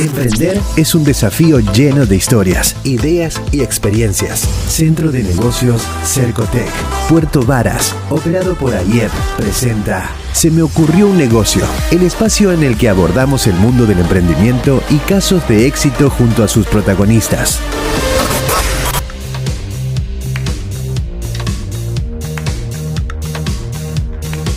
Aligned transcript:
Emprender 0.00 0.58
es 0.78 0.94
un 0.94 1.04
desafío 1.04 1.58
lleno 1.58 2.06
de 2.06 2.16
historias, 2.16 2.74
ideas 2.84 3.38
y 3.52 3.60
experiencias. 3.60 4.48
Centro 4.66 5.12
de 5.12 5.22
Negocios 5.22 5.86
Cercotec, 6.04 6.70
Puerto 7.06 7.42
Varas, 7.44 7.94
operado 8.08 8.54
por 8.54 8.74
AIEP, 8.74 9.10
presenta 9.36 10.08
Se 10.32 10.50
me 10.50 10.62
ocurrió 10.62 11.06
un 11.06 11.18
negocio, 11.18 11.66
el 11.90 12.02
espacio 12.02 12.50
en 12.50 12.62
el 12.62 12.78
que 12.78 12.88
abordamos 12.88 13.46
el 13.46 13.52
mundo 13.56 13.84
del 13.84 13.98
emprendimiento 13.98 14.82
y 14.88 14.96
casos 15.00 15.46
de 15.46 15.66
éxito 15.66 16.08
junto 16.08 16.44
a 16.44 16.48
sus 16.48 16.66
protagonistas. 16.66 17.60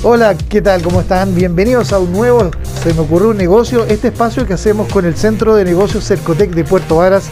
Hola, 0.04 0.38
¿qué 0.38 0.62
tal? 0.62 0.82
¿Cómo 0.82 1.02
están? 1.02 1.36
Bienvenidos 1.36 1.92
a 1.92 2.00
un 2.00 2.14
nuevo 2.14 2.50
se 2.84 2.94
me 2.94 3.00
ocurrió 3.00 3.30
un 3.30 3.38
negocio, 3.38 3.86
este 3.86 4.10
espacio 4.10 4.46
que 4.46 4.54
hacemos 4.54 4.92
con 4.92 5.06
el 5.06 5.16
Centro 5.16 5.56
de 5.56 5.64
Negocios 5.64 6.04
Cercotec 6.04 6.52
de 6.52 6.66
Puerto 6.66 6.98
Varas, 6.98 7.30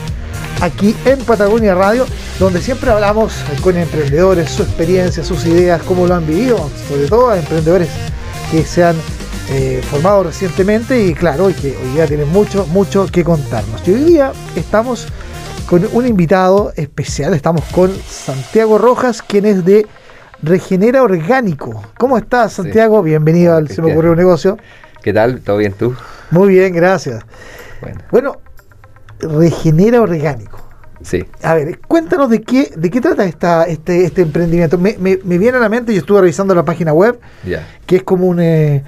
aquí 0.61 0.95
en 1.03 1.19
Patagonia 1.19 1.75
Radio, 1.75 2.05
donde 2.39 2.61
siempre 2.61 2.89
hablamos 2.89 3.33
con 3.61 3.75
emprendedores, 3.75 4.49
su 4.49 4.63
experiencia, 4.63 5.25
sus 5.25 5.45
ideas, 5.45 5.81
cómo 5.83 6.07
lo 6.07 6.15
han 6.15 6.25
vivido, 6.25 6.57
sobre 6.87 7.05
todo 7.07 7.31
a 7.31 7.37
emprendedores 7.37 7.89
que 8.49 8.63
se 8.63 8.85
han 8.85 8.95
eh, 9.49 9.81
formado 9.91 10.23
recientemente 10.23 11.05
y 11.05 11.13
claro, 11.13 11.47
que 11.47 11.75
hoy 11.75 11.93
día 11.95 12.07
tienen 12.07 12.29
mucho, 12.29 12.65
mucho 12.67 13.07
que 13.07 13.25
contarnos. 13.25 13.85
Y 13.85 13.91
hoy 13.91 14.03
día 14.05 14.31
estamos 14.55 15.09
con 15.65 15.86
un 15.91 16.08
invitado 16.08 16.71
especial, 16.77 17.33
estamos 17.33 17.65
con 17.73 17.91
Santiago 18.08 18.77
Rojas, 18.77 19.21
quien 19.21 19.45
es 19.45 19.65
de 19.65 19.86
Regenera 20.41 21.03
Orgánico. 21.03 21.83
¿Cómo 21.97 22.17
estás, 22.17 22.53
Santiago? 22.53 23.03
Bienvenido 23.03 23.58
al 23.58 23.67
Se 23.67 23.81
me 23.81 23.91
ocurrió 23.91 24.11
un 24.11 24.17
negocio. 24.17 24.58
¿Qué 25.02 25.13
tal? 25.13 25.41
¿Todo 25.41 25.57
bien 25.57 25.73
tú? 25.73 25.95
Muy 26.30 26.49
bien, 26.49 26.73
gracias. 26.73 27.23
Bueno, 28.11 28.38
regenera 29.19 30.02
orgánico. 30.02 30.61
Sí. 31.02 31.25
A 31.41 31.55
ver, 31.55 31.80
cuéntanos 31.80 32.30
de 32.30 32.43
qué, 32.43 32.71
de 32.75 32.89
qué 32.91 33.02
trata 33.02 33.25
esta, 33.25 33.63
este, 33.63 34.05
este 34.05 34.21
emprendimiento. 34.21 34.77
Me, 34.77 34.95
viene 34.95 35.58
a 35.58 35.59
la 35.59 35.69
mente, 35.69 35.93
yo 35.93 35.99
estuve 35.99 36.21
revisando 36.21 36.53
la 36.53 36.63
página 36.63 36.93
web, 36.93 37.19
que 37.88 37.95
es 37.95 38.03
como 38.03 38.27
un 38.27 38.39
eh, 38.39 38.83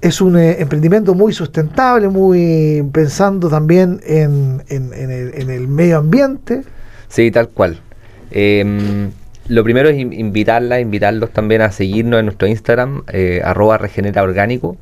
es 0.00 0.20
un 0.20 0.36
eh, 0.36 0.60
emprendimiento 0.60 1.14
muy 1.14 1.32
sustentable, 1.32 2.08
muy 2.08 2.84
pensando 2.92 3.48
también 3.48 4.00
en, 4.04 4.62
el, 4.68 5.68
medio 5.68 5.98
ambiente. 5.98 6.62
Sí, 7.08 7.30
tal 7.30 7.48
cual. 7.50 7.78
Em, 8.32 9.12
lo 9.46 9.62
primero 9.62 9.88
es 9.88 9.98
invitarla, 9.98 10.80
invitarlos 10.80 11.30
también 11.30 11.62
a 11.62 11.70
seguirnos 11.70 12.18
en 12.18 12.26
nuestro 12.26 12.48
Instagram, 12.48 13.04
eh, 13.12 13.42
arroba 13.44 13.78
regenera 13.78 14.24
orgánico. 14.24 14.76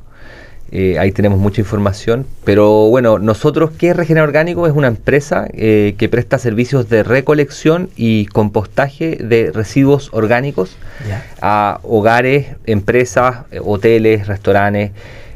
Eh, 0.71 0.97
ahí 0.99 1.11
tenemos 1.11 1.39
mucha 1.39 1.61
información. 1.61 2.25
Pero 2.43 2.89
bueno, 2.89 3.19
nosotros, 3.19 3.71
¿qué 3.77 3.89
es 3.89 3.95
Regenera 3.95 4.23
Orgánico? 4.23 4.67
Es 4.67 4.73
una 4.73 4.87
empresa 4.87 5.47
eh, 5.53 5.95
que 5.97 6.09
presta 6.09 6.37
servicios 6.37 6.89
de 6.89 7.03
recolección 7.03 7.89
y 7.95 8.25
compostaje 8.27 9.17
de 9.17 9.51
residuos 9.53 10.09
orgánicos 10.13 10.77
a 11.41 11.79
hogares, 11.83 12.47
empresas, 12.65 13.45
hoteles, 13.63 14.27
restaurantes. 14.27 14.91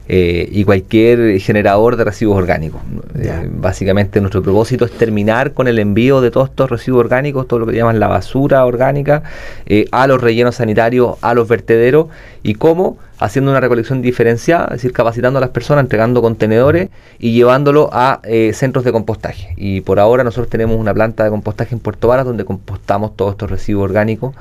Eh, 0.07 0.47
y 0.51 0.65
cualquier 0.65 1.39
generador 1.39 1.95
de 1.95 2.03
residuos 2.03 2.37
orgánicos. 2.37 2.79
Eh, 3.17 3.49
básicamente 3.49 4.21
nuestro 4.21 4.43
propósito 4.43 4.85
es 4.85 4.91
terminar 4.91 5.53
con 5.53 5.67
el 5.67 5.79
envío 5.79 6.21
de 6.21 6.29
todos 6.29 6.49
estos 6.49 6.69
residuos 6.69 6.99
orgánicos, 6.99 7.47
todo 7.47 7.61
lo 7.61 7.65
que 7.65 7.75
llaman 7.75 7.99
la 7.99 8.07
basura 8.07 8.63
orgánica, 8.65 9.23
eh, 9.65 9.87
a 9.91 10.05
los 10.05 10.21
rellenos 10.21 10.57
sanitarios, 10.57 11.17
a 11.21 11.33
los 11.33 11.47
vertederos, 11.47 12.07
y 12.43 12.53
cómo 12.53 12.99
haciendo 13.17 13.49
una 13.49 13.59
recolección 13.59 14.03
diferenciada, 14.03 14.65
es 14.65 14.73
decir, 14.73 14.93
capacitando 14.93 15.39
a 15.39 15.41
las 15.41 15.49
personas, 15.49 15.83
entregando 15.85 16.21
contenedores 16.21 16.89
y 17.17 17.31
llevándolo 17.31 17.89
a 17.91 18.21
centros 18.53 18.85
de 18.85 18.91
compostaje. 18.91 19.55
Y 19.57 19.81
por 19.81 19.99
ahora 19.99 20.23
nosotros 20.23 20.49
tenemos 20.49 20.77
una 20.77 20.93
planta 20.93 21.23
de 21.23 21.31
compostaje 21.31 21.73
en 21.73 21.79
Puerto 21.79 22.09
Varas 22.09 22.25
donde 22.25 22.45
compostamos 22.45 23.15
todos 23.15 23.31
estos 23.31 23.49
residuos 23.49 23.85
orgánicos. 23.85 24.35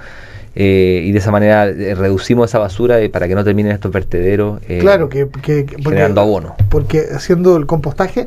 Eh, 0.57 1.03
y 1.05 1.13
de 1.13 1.19
esa 1.19 1.33
manera 1.33 1.67
eh, 1.67 1.95
reducimos 1.97 2.51
esa 2.51 2.59
basura 2.59 2.99
para 3.11 3.27
que 3.27 3.35
no 3.35 3.43
terminen 3.43 3.73
estos 3.73 3.91
vertederos 3.91 4.61
eh, 4.69 4.79
claro, 4.79 5.09
que, 5.09 5.29
generando 5.43 6.21
abono. 6.21 6.55
Porque 6.69 7.07
haciendo 7.13 7.57
el 7.57 7.67
compostaje 7.67 8.27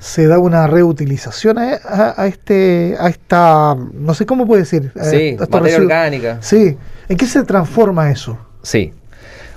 se 0.00 0.26
da 0.26 0.38
una 0.38 0.66
reutilización 0.66 1.58
a, 1.58 2.26
este 2.26 2.96
a 2.98 3.08
esta 3.08 3.76
no 3.94 4.14
sé 4.14 4.26
cómo 4.26 4.46
puede 4.46 4.62
decir 4.62 4.92
sí, 4.94 5.36
materia 5.38 5.76
orgánica 5.76 6.38
sí 6.40 6.76
¿en 7.08 7.16
qué 7.16 7.26
se 7.26 7.42
transforma 7.42 8.08
eso? 8.08 8.38
sí 8.62 8.92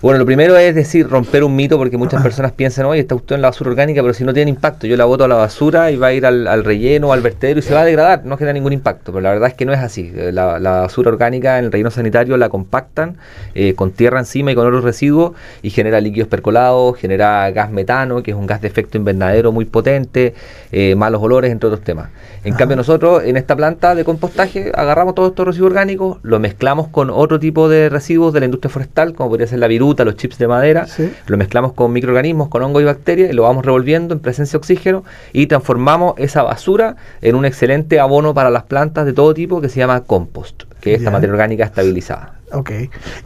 bueno, 0.01 0.17
lo 0.17 0.25
primero 0.25 0.57
es 0.57 0.73
decir, 0.73 1.07
romper 1.07 1.43
un 1.43 1.55
mito 1.55 1.77
porque 1.77 1.95
muchas 1.95 2.23
personas 2.23 2.53
piensan, 2.53 2.87
oye, 2.87 3.01
está 3.01 3.13
usted 3.13 3.35
en 3.35 3.43
la 3.43 3.49
basura 3.49 3.69
orgánica, 3.69 4.01
pero 4.01 4.15
si 4.15 4.23
no 4.23 4.33
tiene 4.33 4.49
impacto, 4.49 4.87
yo 4.87 4.97
la 4.97 5.05
boto 5.05 5.25
a 5.25 5.27
la 5.27 5.35
basura 5.35 5.91
y 5.91 5.95
va 5.95 6.07
a 6.07 6.13
ir 6.13 6.25
al, 6.25 6.63
relleno, 6.63 7.13
al 7.13 7.21
vertedero 7.21 7.59
y 7.59 7.61
se 7.61 7.73
va 7.73 7.81
a 7.81 7.85
degradar, 7.85 8.25
no 8.25 8.35
genera 8.35 8.53
ningún 8.53 8.73
impacto. 8.73 9.11
Pero 9.11 9.21
la 9.21 9.29
verdad 9.29 9.49
es 9.49 9.53
que 9.53 9.65
no 9.65 9.73
es 9.73 9.79
así. 9.79 10.11
Eh, 10.15 10.31
la, 10.31 10.57
basura 10.57 11.11
orgánica 11.11 11.59
en 11.59 11.65
el 11.65 11.71
relleno 11.71 11.91
sanitario 11.91 12.35
la 12.37 12.49
compactan 12.49 13.17
eh, 13.53 13.75
con 13.75 13.91
tierra 13.91 14.17
encima 14.17 14.51
y 14.51 14.55
con 14.55 14.65
otros 14.65 14.83
residuos 14.83 15.33
y 15.61 15.69
genera 15.69 16.01
líquidos 16.01 16.27
percolados, 16.27 16.97
genera 16.97 17.51
gas 17.51 17.69
metano, 17.69 18.23
que 18.23 18.31
es 18.31 18.37
un 18.37 18.47
gas 18.47 18.61
de 18.61 18.69
efecto 18.69 18.97
invernadero 18.97 19.51
muy 19.51 19.65
potente, 19.65 20.33
eh, 20.71 20.95
malos 20.95 21.21
olores, 21.21 21.51
entre 21.51 21.67
otros 21.67 21.83
temas. 21.83 22.09
En 22.43 22.55
cambio, 22.55 22.75
nosotros 22.75 23.23
en 23.23 23.37
esta 23.37 23.55
planta 23.55 23.93
de 23.93 24.03
compostaje 24.03 24.71
agarramos 24.73 25.13
todos 25.13 25.29
estos 25.29 25.45
residuos 25.45 25.69
orgánicos, 25.69 26.17
lo 26.23 26.39
mezclamos 26.39 26.87
con 26.87 27.11
otro 27.11 27.39
tipo 27.39 27.69
de 27.69 27.87
residuos 27.87 28.33
de 28.33 28.39
la 28.39 28.45
industria 28.47 28.71
forestal, 28.71 29.13
como 29.13 29.29
podría 29.29 29.45
ser 29.45 29.59
la 29.59 29.67
los 30.05 30.15
chips 30.15 30.37
de 30.37 30.47
madera, 30.47 30.87
lo 31.27 31.37
mezclamos 31.37 31.73
con 31.73 31.91
microorganismos, 31.93 32.49
con 32.49 32.63
hongos 32.63 32.81
y 32.81 32.85
bacterias, 32.85 33.31
y 33.31 33.33
lo 33.33 33.43
vamos 33.43 33.65
revolviendo 33.65 34.13
en 34.13 34.19
presencia 34.19 34.53
de 34.53 34.57
oxígeno 34.57 35.03
y 35.33 35.47
transformamos 35.47 36.15
esa 36.17 36.43
basura 36.43 36.95
en 37.21 37.35
un 37.35 37.45
excelente 37.45 37.99
abono 37.99 38.33
para 38.33 38.49
las 38.49 38.63
plantas 38.63 39.05
de 39.05 39.13
todo 39.13 39.33
tipo 39.33 39.61
que 39.61 39.69
se 39.69 39.79
llama 39.79 40.01
compost, 40.01 40.63
que 40.81 40.93
es 40.93 40.99
esta 40.99 41.11
materia 41.11 41.33
orgánica 41.33 41.65
estabilizada. 41.65 42.40
Ok. 42.53 42.71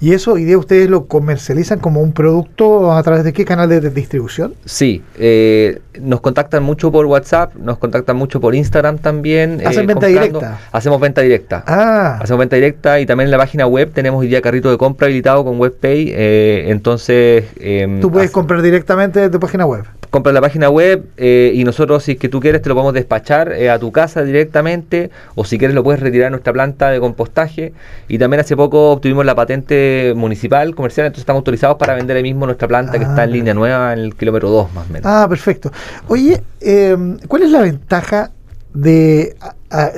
¿Y 0.02 0.14
eso 0.14 0.34
hoy 0.34 0.44
día 0.44 0.58
ustedes 0.58 0.90
lo 0.90 1.06
comercializan 1.06 1.80
como 1.80 2.02
un 2.02 2.14
producto 2.14 2.94
a 2.94 3.02
través 3.04 3.24
de 3.24 3.34
qué 3.34 3.46
canal 3.46 3.70
de, 3.70 3.82
distribución? 3.90 4.54
Sí, 4.66 5.04
eh, 5.18 5.82
nos 6.00 6.22
contactan 6.22 6.64
mucho 6.64 6.92
por 6.92 7.06
WhatsApp, 7.06 7.56
nos 7.56 7.78
contactan 7.78 8.18
mucho 8.18 8.40
por 8.40 8.56
Instagram 8.56 8.98
también. 8.98 9.62
¿Hacen 9.66 9.84
eh, 9.84 9.88
venta 9.88 10.08
directa? 10.08 10.60
Hacemos 10.72 11.00
venta 11.00 11.22
directa. 11.22 11.64
Ah. 11.68 12.20
Hacemos 12.22 12.40
venta 12.40 12.56
directa 12.56 13.00
y 13.00 13.06
también 13.06 13.28
en 13.28 13.32
la 13.32 13.38
página 13.38 13.68
web 13.68 13.92
tenemos 13.94 14.22
hoy 14.22 14.28
día 14.28 14.42
carrito 14.42 14.70
de 14.70 14.78
compra 14.78 15.08
habilitado 15.08 15.44
con 15.44 15.60
WebPay. 15.60 16.12
Eh, 16.14 16.66
entonces... 16.68 17.46
Em, 17.60 18.02
Tú 18.02 18.12
puedes 18.12 18.32
comprar 18.32 18.62
directamente 18.62 19.20
de 19.20 19.30
tu 19.30 19.40
página 19.40 19.66
web 19.66 19.86
compras 20.16 20.34
la 20.34 20.40
página 20.40 20.70
web 20.70 21.10
eh, 21.18 21.52
y 21.54 21.66
nosotros, 21.66 22.02
si 22.06 22.14
es 22.14 22.18
que 22.18 22.30
tú 22.30 22.40
quieres, 22.40 22.62
te 22.62 22.70
lo 22.70 22.76
podemos 22.76 22.94
despachar 22.94 23.52
eh, 23.52 23.70
a 23.70 23.78
tu 23.78 23.92
casa 23.92 24.24
directamente 24.24 25.10
o 25.36 25.44
si 25.44 25.58
quieres 25.58 25.76
lo 25.76 25.84
puedes 25.84 26.00
retirar 26.00 26.28
en 26.28 26.32
nuestra 26.32 26.54
planta 26.54 26.90
de 26.90 27.02
compostaje. 27.02 27.74
Y 28.08 28.18
también 28.18 28.40
hace 28.40 28.56
poco 28.56 28.92
obtuvimos 28.92 29.26
la 29.26 29.36
patente 29.36 30.14
municipal, 30.16 30.74
comercial, 30.74 31.08
entonces 31.08 31.24
estamos 31.24 31.42
autorizados 31.42 31.76
para 31.76 31.96
vender 31.96 32.16
ahí 32.16 32.24
mismo 32.24 32.46
nuestra 32.46 32.66
planta 32.66 32.94
que 32.94 33.04
está 33.04 33.26
en 33.26 33.30
ah, 33.30 33.34
línea 33.34 33.54
nueva 33.54 33.92
en 33.92 34.00
el 34.00 34.16
kilómetro 34.16 34.50
2 34.50 34.74
más 34.74 34.90
o 34.90 34.94
menos. 34.94 35.06
Ah, 35.06 35.26
perfecto. 35.28 35.70
Oye, 36.08 36.42
em, 36.62 37.18
¿cuál 37.28 37.44
es 37.44 37.52
la 37.52 37.60
ventaja 37.60 38.32
de, 38.74 39.36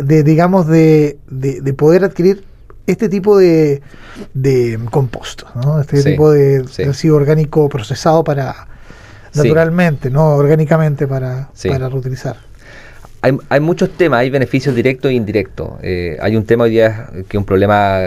de 0.02 0.24
digamos, 0.24 0.66
de, 0.66 1.20
de, 1.30 1.74
poder 1.74 2.06
adquirir 2.06 2.44
este 2.88 3.08
tipo 3.08 3.38
de, 3.38 3.84
de 4.34 4.80
compost, 4.90 5.44
¿no? 5.64 5.80
este 5.80 6.02
tipo 6.02 6.32
de 6.32 6.64
residuo 6.64 7.18
orgánico 7.18 7.70
procesado 7.70 8.24
para 8.24 8.68
naturalmente, 9.38 10.10
no 10.10 10.36
orgánicamente 10.36 11.08
para, 11.08 11.50
para 11.68 11.90
reutilizar. 11.90 12.38
Hay, 13.20 13.36
hay, 13.50 13.60
muchos 13.60 13.90
temas, 13.90 14.20
hay 14.20 14.30
beneficios 14.30 14.76
directos 14.76 15.10
e 15.10 15.16
indirectos. 15.16 15.72
Eh, 15.82 16.18
hay 16.22 16.36
un 16.36 16.46
tema 16.46 16.66
hoy 16.66 16.70
día 16.70 17.10
que 17.28 17.38
es 17.38 17.40
un 17.40 17.46
problema 17.46 18.00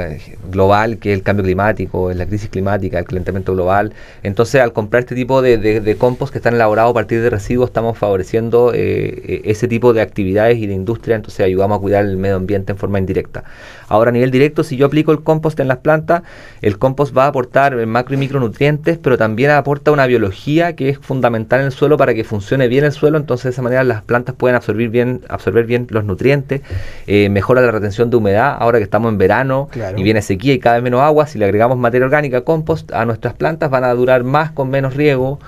global, 0.53 0.99
que 0.99 1.12
es 1.12 1.19
el 1.19 1.25
cambio 1.25 1.44
climático, 1.44 2.12
la 2.12 2.27
crisis 2.27 2.49
climática, 2.49 2.99
el 3.00 3.05
calentamiento 3.06 3.53
global. 3.55 3.93
Entonces, 4.23 4.61
al 4.61 4.73
comprar 4.73 5.00
este 5.00 5.17
tipo 5.17 5.43
de, 5.43 5.59
de, 5.59 5.97
compost 5.97 6.32
que 6.32 6.38
están 6.38 6.55
elaborados 6.55 6.93
a 6.93 6.94
partir 6.94 7.21
de 7.21 7.29
residuos, 7.29 7.71
estamos 7.71 7.99
favoreciendo 7.99 8.71
eh, 8.73 9.43
ese 9.44 9.67
tipo 9.67 9.93
de 9.93 10.00
actividades 10.00 10.59
y 10.59 10.69
de 10.69 10.75
industria, 10.75 11.17
entonces 11.17 11.44
ayudamos 11.44 11.79
a 11.79 11.81
cuidar 11.81 12.05
el 12.05 12.17
medio 12.17 12.37
ambiente 12.37 12.71
en 12.71 12.79
forma 12.79 13.00
indirecta. 13.00 13.43
Ahora, 13.91 14.11
a 14.11 14.13
nivel 14.13 14.31
directo, 14.31 14.63
si 14.63 14.77
yo 14.77 14.87
aplico 14.87 15.11
el 15.11 15.23
compost 15.23 15.59
en 15.59 15.67
las 15.67 15.79
plantas, 15.79 16.23
el 16.63 16.79
compost 16.79 17.15
va 17.15 17.25
a 17.25 17.27
aportar 17.27 17.75
macro 17.87 18.15
y 18.15 18.19
micronutrientes, 18.19 18.99
pero 18.99 19.19
también 19.19 19.51
aporta 19.51 19.91
una 19.91 20.07
biología 20.07 20.77
que 20.77 20.91
es 20.91 20.99
fundamental 20.99 21.59
en 21.59 21.67
el 21.67 21.73
suelo 21.73 21.97
para 21.97 22.15
que 22.15 22.23
funcione 22.23 22.69
bien 22.69 22.85
el 22.85 22.93
suelo, 22.93 23.19
entonces 23.19 23.45
de 23.45 23.51
esa 23.51 23.63
manera 23.63 23.83
las 23.83 24.03
plantas 24.03 24.37
pueden 24.37 24.55
absorber 24.55 24.89
bien, 24.91 25.23
absorber 25.29 25.67
bien 25.67 25.89
los 25.91 26.05
nutrientes, 26.05 26.61
eh, 27.09 27.29
mejora 27.31 27.63
la 27.63 27.73
retención 27.73 28.11
de 28.11 28.17
humedad, 28.17 28.57
ahora 28.61 28.79
que 28.79 28.85
estamos 28.85 29.11
en 29.11 29.19
verano 29.19 29.69
y 29.97 30.03
viene 30.05 30.23
sequía 30.23 30.55
y 30.55 30.61
cada 30.61 30.77
vez 30.77 30.85
menos 30.85 31.01
agua, 31.01 31.27
si 31.27 31.41
le 31.41 31.47
agregamos 31.47 31.77
materia 31.77 32.05
orgánica, 32.05 32.43
compost, 32.43 32.93
a 32.93 33.05
nuestras 33.05 33.35
plantas 33.35 33.71
van 33.71 33.83
a 33.83 33.93
durar 33.93 34.23
más 34.23 34.53
con 34.53 34.71
menos 34.71 34.95
riego, 34.95 35.41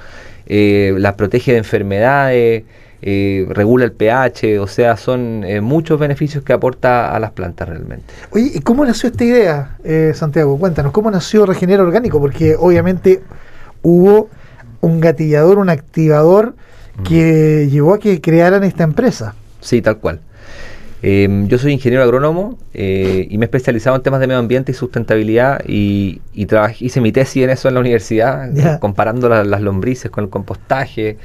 eh, 0.46 0.94
las 0.98 1.14
protege 1.14 1.52
de 1.52 1.58
enfermedades, 1.58 2.64
eh, 3.02 3.46
regula 3.50 3.84
el 3.84 3.92
pH, 3.92 4.58
o 4.60 4.66
sea, 4.66 4.96
son 4.96 5.42
eh, 5.44 5.60
muchos 5.60 5.98
beneficios 5.98 6.44
que 6.44 6.52
aporta 6.52 7.14
a 7.14 7.18
las 7.18 7.32
plantas 7.32 7.68
realmente. 7.68 8.14
Oye, 8.30 8.52
¿y 8.54 8.60
cómo 8.60 8.84
nació 8.84 9.08
esta 9.10 9.24
idea, 9.24 9.76
eh, 9.84 10.12
Santiago? 10.14 10.56
Cuéntanos, 10.58 10.92
¿cómo 10.92 11.10
nació 11.10 11.44
Regenera 11.44 11.82
Orgánico? 11.82 12.20
Porque 12.20 12.54
obviamente 12.58 13.20
hubo 13.82 14.28
un 14.80 15.00
gatillador, 15.00 15.58
un 15.58 15.68
activador 15.68 16.54
que 17.08 17.68
llevó 17.70 17.94
a 17.94 17.98
que 17.98 18.20
crearan 18.20 18.64
esta 18.64 18.84
empresa. 18.84 19.34
Sí, 19.60 19.82
tal 19.82 19.98
cual. 19.98 20.20
Em, 21.04 21.48
yo 21.48 21.58
soy 21.58 21.72
ingeniero 21.72 22.04
agrónomo 22.04 22.58
eh, 22.74 23.26
y 23.28 23.36
me 23.38 23.44
he 23.44 23.46
especializado 23.46 23.96
en 23.96 24.02
temas 24.02 24.20
de 24.20 24.28
medio 24.28 24.38
ambiente 24.38 24.70
y 24.70 24.74
sustentabilidad 24.76 25.60
y, 25.66 26.20
y 26.32 26.46
hice 26.78 27.00
mi 27.00 27.10
tesis 27.10 27.42
en 27.42 27.50
eso 27.50 27.66
en 27.66 27.74
la 27.74 27.80
universidad, 27.80 28.78
comparando 28.78 29.28
la- 29.28 29.42
las 29.42 29.60
lombrices 29.62 30.10
con 30.12 30.22
el 30.24 30.30
compostaje. 30.30 31.16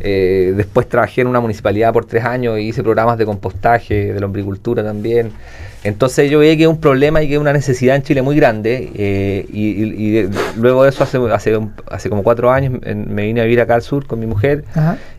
Eh, 0.00 0.54
después 0.56 0.88
trabajé 0.88 1.20
en 1.20 1.26
una 1.26 1.40
municipalidad 1.40 1.92
por 1.92 2.06
tres 2.06 2.24
años 2.24 2.58
y 2.58 2.62
hice 2.68 2.82
programas 2.82 3.18
de 3.18 3.26
compostaje, 3.26 4.12
de 4.14 4.20
lombricultura 4.20 4.82
también. 4.82 5.30
Entonces 5.82 6.30
yo 6.30 6.40
veía 6.40 6.54
que 6.58 6.64
es 6.64 6.68
un 6.68 6.78
problema 6.78 7.22
y 7.22 7.28
que 7.28 7.34
es 7.34 7.40
una 7.40 7.54
necesidad 7.54 7.96
en 7.96 8.02
Chile 8.02 8.20
muy 8.20 8.36
grande 8.36 8.90
eh, 8.94 9.46
y, 9.50 9.70
y- 9.82 9.94
y 9.96 10.10
de- 10.10 10.28
luego 10.58 10.82
de 10.82 10.90
eso 10.90 11.04
hace, 11.04 11.18
hace, 11.90 12.08
como 12.10 12.22
cuatro 12.22 12.50
años 12.50 12.74
en- 12.84 13.14
me 13.14 13.24
vine 13.24 13.40
a 13.40 13.44
vivir 13.44 13.62
acá 13.62 13.76
al 13.76 13.82
sur 13.82 14.06
con 14.06 14.20
mi 14.20 14.26
mujer 14.26 14.64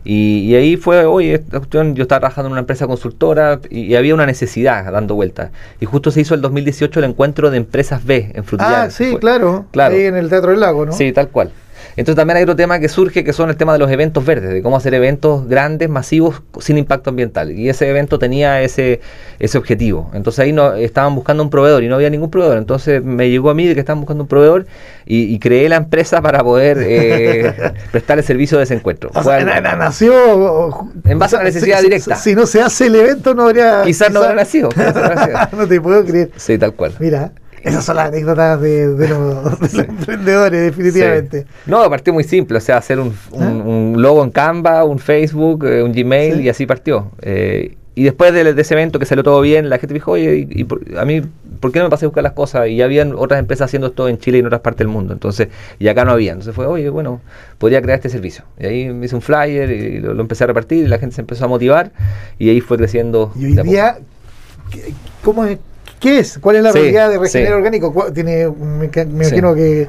y, 0.04 0.38
y 0.46 0.54
ahí 0.54 0.76
fue, 0.76 1.04
oye, 1.04 1.34
esta 1.34 1.58
cuestión, 1.58 1.96
yo 1.96 2.02
estaba 2.02 2.20
trabajando 2.20 2.46
en 2.46 2.52
una 2.52 2.60
empresa 2.60 2.86
consultora 2.86 3.58
y, 3.70 3.80
y 3.86 3.96
había 3.96 4.14
una 4.14 4.24
necesidad 4.26 4.92
dando 4.92 5.16
vueltas. 5.16 5.50
Y 5.80 5.86
justo 5.86 6.12
se 6.12 6.20
hizo 6.20 6.34
el 6.36 6.40
2018 6.40 7.00
el 7.00 7.06
encuentro 7.06 7.50
de 7.50 7.56
empresas 7.56 8.04
B 8.04 8.30
en 8.32 8.44
Frutillar. 8.44 8.86
Ah, 8.86 8.90
sí, 8.90 9.10
Fue- 9.10 9.18
claro. 9.20 9.64
Claro. 9.72 9.96
Ahí 9.96 10.02
en 10.02 10.16
el 10.16 10.28
Teatro 10.28 10.52
del 10.52 10.60
Lago, 10.60 10.86
¿no? 10.86 10.92
Sí, 10.92 11.10
tal 11.12 11.28
cual. 11.28 11.50
Entonces 11.96 12.16
también 12.16 12.36
hay 12.38 12.42
otro 12.44 12.56
tema 12.56 12.78
que 12.78 12.88
surge 12.88 13.22
que 13.24 13.32
son 13.32 13.50
el 13.50 13.56
tema 13.56 13.72
de 13.74 13.78
los 13.78 13.90
eventos 13.90 14.24
verdes, 14.24 14.50
de 14.50 14.62
cómo 14.62 14.76
hacer 14.76 14.94
eventos 14.94 15.46
grandes, 15.46 15.88
masivos, 15.90 16.42
sin 16.60 16.78
impacto 16.78 17.10
ambiental. 17.10 17.50
Y 17.52 17.68
ese 17.68 17.88
evento 17.88 18.18
tenía 18.18 18.62
ese, 18.62 19.00
ese 19.38 19.58
objetivo. 19.58 20.10
Entonces 20.14 20.38
ahí 20.40 20.52
no, 20.52 20.74
estaban 20.74 21.14
buscando 21.14 21.42
un 21.42 21.50
proveedor 21.50 21.82
y 21.84 21.88
no 21.88 21.96
había 21.96 22.08
ningún 22.10 22.30
proveedor. 22.30 22.56
Entonces 22.58 23.02
me 23.04 23.28
llegó 23.30 23.50
a 23.50 23.54
mí 23.54 23.66
de 23.66 23.74
que 23.74 23.80
estaban 23.80 24.00
buscando 24.00 24.24
un 24.24 24.28
proveedor 24.28 24.66
y, 25.04 25.24
y 25.34 25.38
creé 25.38 25.68
la 25.68 25.76
empresa 25.76 26.22
para 26.22 26.42
poder 26.42 26.78
eh, 26.80 27.52
prestar 27.92 28.18
el 28.18 28.24
servicio 28.24 28.56
de 28.58 28.64
ese 28.64 28.74
encuentro. 28.74 29.10
O 29.14 29.22
sea, 29.22 29.36
algo- 29.36 29.46
na- 29.50 29.60
na- 29.60 29.76
nació 29.76 30.12
En 31.04 31.18
base 31.18 31.36
a 31.36 31.40
una 31.40 31.48
necesidad 31.48 31.76
si- 31.78 31.82
si- 31.82 31.88
directa. 31.90 32.16
Si, 32.16 32.34
no 32.34 32.46
se 32.46 32.62
hace 32.62 32.86
el 32.86 32.94
evento, 32.96 33.34
no 33.34 33.42
habría. 33.44 33.82
Quizás 33.84 34.10
no 34.10 34.20
hubiera 34.20 34.34
nacido. 34.34 34.70
no 35.56 35.66
te 35.68 35.80
puedo 35.80 36.04
creer. 36.04 36.30
Sí, 36.36 36.56
tal 36.58 36.72
cual. 36.74 36.92
Mira, 36.98 37.32
esas 37.62 37.84
son 37.84 37.96
las 37.96 38.08
anécdotas 38.08 38.60
de, 38.60 38.94
de 38.94 39.08
los, 39.08 39.60
de 39.60 39.78
los 39.78 39.88
emprendedores, 39.88 40.60
definitivamente. 40.62 41.42
Sí. 41.42 41.46
No, 41.66 41.88
partió 41.88 42.12
muy 42.12 42.24
simple, 42.24 42.58
o 42.58 42.60
sea, 42.60 42.76
hacer 42.78 42.98
un, 43.00 43.14
un- 43.30 43.42
¿Ah? 43.42 43.48
un 43.64 43.94
logo 44.02 44.22
en 44.24 44.30
Canva, 44.30 44.84
un 44.84 44.98
Facebook, 44.98 45.64
eh, 45.66 45.82
un 45.82 45.92
Gmail 45.92 46.36
Sí. 46.36 46.42
y 46.42 46.48
así 46.48 46.66
partió. 46.66 47.10
Eh, 47.22 47.76
y 47.94 48.04
después 48.04 48.32
de, 48.32 48.54
de 48.54 48.62
ese 48.62 48.72
evento 48.72 48.98
que 48.98 49.04
salió 49.04 49.22
todo 49.22 49.40
bien, 49.42 49.68
la 49.68 49.78
gente 49.78 49.92
dijo, 49.92 50.12
oye, 50.12 50.46
y, 50.50 50.60
y 50.60 50.64
por- 50.64 50.80
a 50.98 51.04
mí, 51.04 51.20
¿por 51.60 51.70
qué 51.72 51.78
no 51.78 51.84
me 51.84 51.90
pasé 51.90 52.06
a 52.06 52.08
buscar 52.08 52.24
las 52.24 52.32
cosas? 52.32 52.66
Y 52.68 52.76
ya 52.76 52.86
habían 52.86 53.12
otras 53.14 53.38
empresas 53.38 53.66
haciendo 53.66 53.88
esto 53.88 54.08
en 54.08 54.16
Chile 54.16 54.38
y 54.38 54.40
en 54.40 54.46
otras 54.46 54.62
partes 54.62 54.78
del 54.78 54.88
mundo. 54.88 55.12
Entonces, 55.12 55.48
y 55.78 55.88
acá 55.88 56.04
no 56.06 56.12
había. 56.12 56.32
Entonces 56.32 56.54
fue, 56.54 56.64
oye, 56.66 56.88
bueno, 56.88 57.20
podría 57.58 57.82
crear 57.82 57.96
este 57.98 58.08
servicio. 58.08 58.44
Y 58.58 58.64
ahí 58.66 58.88
me 58.88 59.04
hice 59.06 59.14
un 59.14 59.20
flyer 59.20 59.70
y 59.70 59.98
lo, 60.00 60.14
lo 60.14 60.22
empecé 60.22 60.44
a 60.44 60.46
repartir 60.46 60.84
y 60.84 60.88
la 60.88 60.98
gente 60.98 61.14
se 61.16 61.20
empezó 61.20 61.44
a 61.44 61.48
motivar 61.48 61.92
y 62.38 62.48
ahí 62.48 62.62
fue 62.62 62.78
creciendo. 62.78 63.30
Y 63.38 63.44
hoy 63.44 63.62
día, 63.62 63.98
¿qué- 64.70 64.94
¿cómo 65.22 65.44
es? 65.44 65.58
¿Qué 66.02 66.18
es? 66.18 66.38
¿Cuál 66.40 66.56
es 66.56 66.62
la 66.64 66.72
realidad 66.72 67.10
de 67.10 67.18
Regenera 67.18 67.50
sí. 67.52 67.56
Orgánico? 67.56 67.94
¿Cuál- 67.94 68.12
Tiene, 68.12 68.48
me, 68.48 68.90
imagino 69.04 69.54
que 69.54 69.86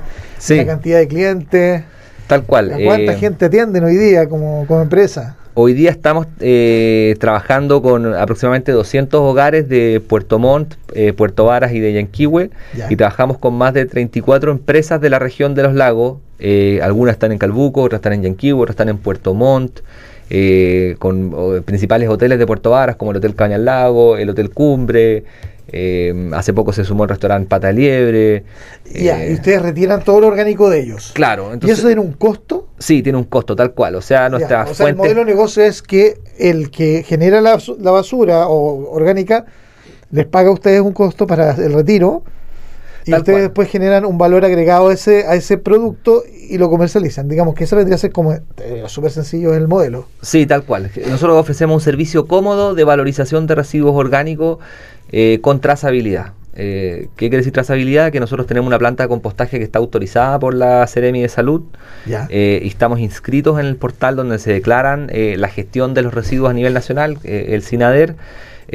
una 0.52 0.66
cantidad 0.66 1.00
de 1.00 1.08
clientes. 1.08 1.84
Tal 2.28 2.44
cual. 2.44 2.72
¿A 2.72 2.78
¿Cuánta 2.78 3.14
eh, 3.14 3.18
gente 3.18 3.46
atienden 3.46 3.84
hoy 3.84 3.98
día 3.98 4.30
como, 4.30 4.66
como 4.68 4.84
empresa? 4.84 5.38
Hoy 5.56 5.74
día 5.74 5.90
estamos 5.90 6.28
eh, 6.40 7.16
trabajando 7.20 7.82
con 7.82 8.14
aproximadamente 8.14 8.72
200 8.72 9.22
hogares 9.22 9.68
de 9.68 10.02
Puerto 10.08 10.38
Montt, 10.38 10.76
eh, 10.94 11.14
Puerto 11.14 11.46
Varas 11.46 11.74
y 11.74 11.80
de 11.80 11.94
Yanquihue 11.94 12.52
Ya. 12.76 12.88
y 12.92 12.96
trabajamos 12.96 13.40
con 13.40 13.56
más 13.56 13.74
de 13.74 13.86
34 13.88 14.52
empresas 14.52 15.02
de 15.02 15.10
la 15.10 15.18
región 15.18 15.56
de 15.56 15.64
los 15.64 15.74
lagos. 15.74 16.20
Eh, 16.40 16.80
algunas 16.84 17.14
están 17.14 17.32
en 17.32 17.40
Calbuco, 17.40 17.82
otras 17.82 18.00
están 18.00 18.14
en 18.14 18.24
Yanquihue, 18.24 18.62
otras 18.62 18.74
están 18.74 18.90
en 18.90 18.98
Puerto 18.98 19.34
Montt, 19.34 19.80
eh, 20.30 20.96
con 21.00 21.32
o, 21.36 21.62
principales 21.62 22.10
hoteles 22.10 22.40
de 22.40 22.48
Puerto 22.48 22.72
Varas 22.72 22.96
como 22.96 23.12
el 23.12 23.18
Hotel 23.18 23.36
Caña 23.36 23.56
al 23.56 23.66
Lago, 23.66 24.18
el 24.18 24.30
Hotel 24.30 24.50
Cumbre. 24.50 25.24
Eh, 25.76 26.30
hace 26.34 26.54
poco 26.54 26.72
se 26.72 26.84
sumó 26.84 27.04
el 27.04 27.10
restaurante 27.10 27.50
Pata 27.50 27.72
Liebre. 27.72 28.44
Ya, 28.94 29.24
eh, 29.24 29.32
y 29.32 29.34
ustedes 29.34 29.62
retiran 29.62 30.04
todo 30.04 30.22
lo 30.22 30.28
orgánico 30.28 30.70
de 30.70 30.82
ellos. 30.82 31.12
Claro, 31.14 31.50
¿Y 31.50 31.54
entonces 31.54 31.80
eso 31.80 31.88
tiene 31.88 32.02
un 32.02 32.14
costo? 32.14 32.68
sí 32.78 33.02
tiene 33.02 33.18
un 33.18 33.24
costo 33.24 33.56
tal 33.56 33.74
cual. 33.74 33.96
O 33.96 34.02
sea, 34.02 34.30
nuestra 34.30 34.66
o 34.66 34.74
sea, 34.74 34.88
el 34.88 34.96
modelo 34.96 35.22
de 35.22 35.26
negocio 35.26 35.64
es 35.64 35.82
que 35.82 36.20
el 36.38 36.70
que 36.70 37.04
genera 37.04 37.42
la, 37.42 37.60
la 37.80 37.92
basura 37.92 38.48
o 38.48 38.92
orgánica 38.92 39.46
les 40.12 40.28
paga 40.28 40.50
a 40.50 40.54
ustedes 40.54 40.82
un 40.82 40.94
costo 40.94 41.26
para 41.26 41.52
el 41.56 41.74
retiro 41.74 42.24
y 43.06 43.12
Tal 43.12 43.20
ustedes 43.22 43.36
cual. 43.38 43.42
después 43.44 43.70
generan 43.70 44.06
un 44.06 44.18
valor 44.18 44.46
agregado 44.46 44.90
a 44.90 44.94
ese, 44.94 45.26
a 45.28 45.36
ese 45.36 45.58
producto 45.58 46.24
y 46.50 46.58
lo 46.58 46.70
comercializan. 46.70 47.28
Digamos 47.28 47.56
que 47.56 47.64
eso 47.66 47.76
vendría 47.76 47.96
a 47.96 48.00
ser 48.00 48.12
como 48.12 48.36
súper 48.88 49.12
sencillo 49.12 49.54
el 49.54 49.68
modelo. 49.68 50.08
Sí, 50.22 50.46
tal 50.46 50.64
cual. 50.64 50.90
Nosotros 51.10 51.38
ofrecemos 51.38 51.76
un 51.76 51.82
servicio 51.82 52.28
cómodo 52.28 52.76
de 52.76 52.84
valorización 52.84 53.48
de 53.48 53.56
residuos 53.56 53.96
orgánicos 53.96 54.60
eh, 55.12 55.40
con 55.42 55.60
trazabilidad. 55.62 56.34
Eh, 56.56 57.08
¿Qué 57.16 57.26
quiere 57.30 57.38
decir 57.38 57.52
trazabilidad? 57.52 58.12
Que 58.12 58.20
nosotros 58.20 58.46
tenemos 58.46 58.68
una 58.68 58.78
planta 58.78 59.04
de 59.04 59.10
compostaje 59.10 59.58
que 59.58 59.64
está 59.64 59.80
autorizada 59.80 60.38
por 60.40 60.54
la 60.54 60.86
Seremi 60.86 61.22
de 61.24 61.30
Salud 61.30 61.64
Ya. 62.06 62.28
eh, 62.30 62.60
y 62.64 62.68
estamos 62.68 63.00
inscritos 63.00 63.60
en 63.60 63.66
el 63.66 63.76
portal 63.76 64.16
donde 64.16 64.38
se 64.38 64.54
declaran 64.54 65.10
la 65.12 65.48
gestión 65.50 65.94
de 65.96 66.04
los 66.04 66.14
residuos 66.14 66.52
a 66.52 66.54
nivel 66.54 66.74
nacional, 66.74 67.18
el 67.24 67.64
SINADER. 67.64 68.16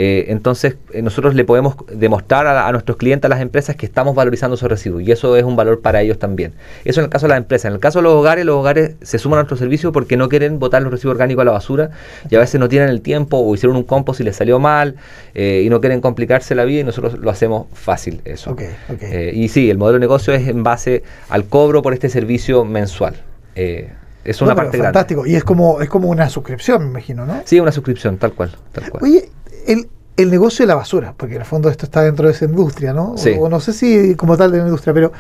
Eh, 0.01 0.27
entonces, 0.29 0.77
eh, 0.93 1.03
nosotros 1.03 1.35
le 1.35 1.45
podemos 1.45 1.75
demostrar 1.93 2.47
a, 2.47 2.69
a 2.69 2.71
nuestros 2.73 2.97
clientes, 2.99 3.27
a 3.27 3.29
las 3.29 3.41
empresas, 3.41 3.75
que 3.75 3.85
estamos 3.85 4.15
valorizando 4.15 4.55
esos 4.55 4.71
residuos 4.71 5.03
y 5.03 5.11
eso 5.11 5.37
es 5.37 5.43
un 5.43 5.57
valor 5.57 5.81
para 5.81 6.01
ellos 6.03 6.21
también. 6.21 6.53
Eso 6.85 7.01
en 7.01 7.05
el 7.07 7.11
caso 7.11 7.27
de 7.27 7.31
las 7.31 7.39
empresas. 7.39 7.65
En 7.71 7.73
el 7.75 7.81
caso 7.81 7.99
de 7.99 8.05
los 8.05 8.13
hogares, 8.13 8.45
los 8.45 8.55
hogares 8.55 8.93
se 9.03 9.19
suman 9.19 9.39
a 9.39 9.43
nuestro 9.43 9.57
servicio 9.57 9.91
porque 9.91 10.17
no 10.17 10.29
quieren 10.29 10.61
botar 10.61 10.83
los 10.83 10.93
residuos 10.93 11.15
orgánicos 11.15 11.43
a 11.43 11.47
la 11.47 11.51
basura 11.51 11.91
y 12.31 12.37
a 12.37 12.39
veces 12.39 12.61
no 12.61 12.69
tienen 12.69 12.91
el 12.91 13.01
tiempo 13.01 13.39
o 13.39 13.53
hicieron 13.57 13.77
un 13.77 13.83
compost 13.83 14.21
y 14.21 14.23
les 14.23 14.37
salió 14.37 14.61
mal 14.61 14.95
eh, 15.35 15.63
y 15.67 15.69
no 15.69 15.81
quieren 15.81 16.01
complicarse 16.01 16.55
la 16.55 16.65
vida 16.65 16.83
y 16.83 16.85
nosotros 16.85 17.19
lo 17.19 17.29
hacemos 17.31 17.67
fácil 17.75 18.21
eso. 18.25 18.55
Eh, 19.01 19.33
y 19.35 19.49
sí, 19.49 19.69
el 19.69 19.79
modelo 19.79 19.95
de 19.95 20.01
negocio 20.01 20.33
es 20.33 20.47
en 20.47 20.63
base 20.63 21.03
al 21.29 21.47
cobro 21.47 21.83
por 21.83 21.93
este 21.93 22.09
servicio 22.09 22.65
mensual. 22.65 23.17
Eh, 23.57 23.91
es 24.25 24.43
una 24.43 24.51
No, 24.51 24.57
parte 24.57 24.77
grande. 24.77 24.87
fantástico. 24.99 25.27
Y 25.27 25.35
es 25.37 25.43
como, 25.43 25.81
es 25.81 25.89
como 25.89 26.09
una 26.09 26.29
suscripción, 26.29 26.83
me 26.85 26.91
imagino, 26.91 27.25
¿no? 27.25 27.41
Sí, 27.47 27.59
una 27.61 27.73
suscripción, 27.73 28.19
tal 28.19 28.33
cual. 28.35 28.51
Tal 28.73 28.91
cual. 28.91 29.03
Oye, 29.03 29.29
el, 29.69 29.89
el 30.17 30.31
negocio 30.31 30.65
de 30.65 30.69
la 30.69 30.75
basura, 30.75 31.15
porque 31.17 31.37
en 31.37 31.43
el 31.43 31.47
fondo 31.47 31.69
esto 31.69 31.87
está 31.87 32.03
dentro 32.03 32.27
de 32.27 32.33
esa 32.33 32.47
industria, 32.47 32.93
¿no? 32.93 33.17
Sí. 33.17 33.37
O, 33.39 33.49
no 33.49 33.61
sé 33.61 33.73
si 33.73 34.17
como 34.17 34.37
tal 34.37 34.51
de 34.51 34.59
la 34.59 34.65
industria, 34.65 34.93
pero 34.93 35.13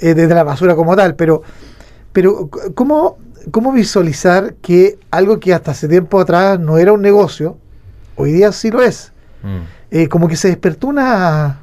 eh, 0.00 0.14
desde 0.14 0.34
la 0.34 0.44
basura 0.44 0.74
como 0.74 0.94
tal, 0.94 1.14
pero, 1.14 1.42
pero 2.12 2.50
¿cómo, 2.74 3.16
¿cómo 3.50 3.72
visualizar 3.72 4.54
que 4.54 4.98
algo 5.10 5.40
que 5.40 5.54
hasta 5.54 5.70
hace 5.70 5.88
tiempo 5.88 6.20
atrás 6.20 6.60
no 6.60 6.76
era 6.76 6.92
un 6.92 7.00
negocio, 7.00 7.56
hoy 8.16 8.32
día 8.32 8.52
sí 8.52 8.70
lo 8.70 8.82
es? 8.82 9.12
Mm. 9.42 9.58
Eh, 9.90 10.08
como 10.08 10.28
que 10.28 10.36
se 10.36 10.48
despertó 10.48 10.88
una, 10.88 11.62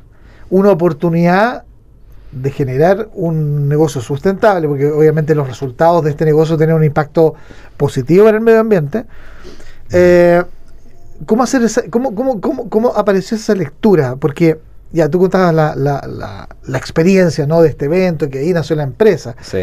una 0.50 0.72
oportunidad 0.72 1.66
de 2.32 2.52
generar 2.52 3.10
un 3.14 3.70
negocio 3.70 4.02
sustentable, 4.02 4.68
porque 4.68 4.88
obviamente 4.88 5.36
los 5.36 5.48
resultados 5.48 6.04
de 6.04 6.10
este 6.12 6.26
negocio 6.26 6.58
tienen 6.58 6.76
un 6.76 6.84
impacto 6.84 7.36
positivo 7.78 8.28
en 8.28 8.36
el 8.36 8.42
medio 8.42 8.60
ambiente. 8.60 9.06
Eh, 9.92 10.44
¿Cómo 11.26 11.44
hacer 11.44 11.62
esa, 11.64 11.84
cómo, 11.90 12.14
cómo, 12.14 12.42
cómo, 12.42 12.70
cómo 12.70 12.90
apareció 12.90 13.38
esa 13.38 13.56
lectura? 13.56 14.16
Porque 14.18 14.60
ya 14.92 15.10
tú 15.10 15.20
contabas 15.20 15.54
la, 15.54 15.76
la, 15.76 16.06
la, 16.08 16.50
la 16.66 16.78
experiencia 16.78 17.46
¿no? 17.48 17.62
de 17.62 17.70
este 17.70 17.86
evento, 17.86 18.30
que 18.30 18.40
ahí 18.40 18.54
nació 18.54 18.76
la 18.76 18.84
empresa, 18.84 19.36
Sí. 19.42 19.60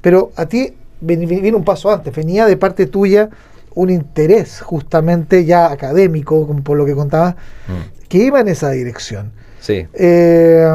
pero 0.00 0.30
a 0.36 0.46
ti 0.46 0.74
viene 1.00 1.54
un 1.56 1.64
paso 1.64 1.90
antes, 1.90 2.14
venía 2.14 2.46
de 2.46 2.56
parte 2.56 2.86
tuya 2.86 3.30
un 3.74 3.88
interés 3.90 4.60
justamente 4.60 5.44
ya 5.44 5.70
académico, 5.70 6.46
como 6.46 6.62
por 6.62 6.76
lo 6.76 6.84
que 6.84 6.94
contabas, 6.94 7.34
Mm. 7.68 8.08
que 8.08 8.18
iba 8.18 8.40
en 8.40 8.48
esa 8.48 8.70
dirección. 8.70 9.32
Sí. 9.60 9.86
Eh, 9.94 10.68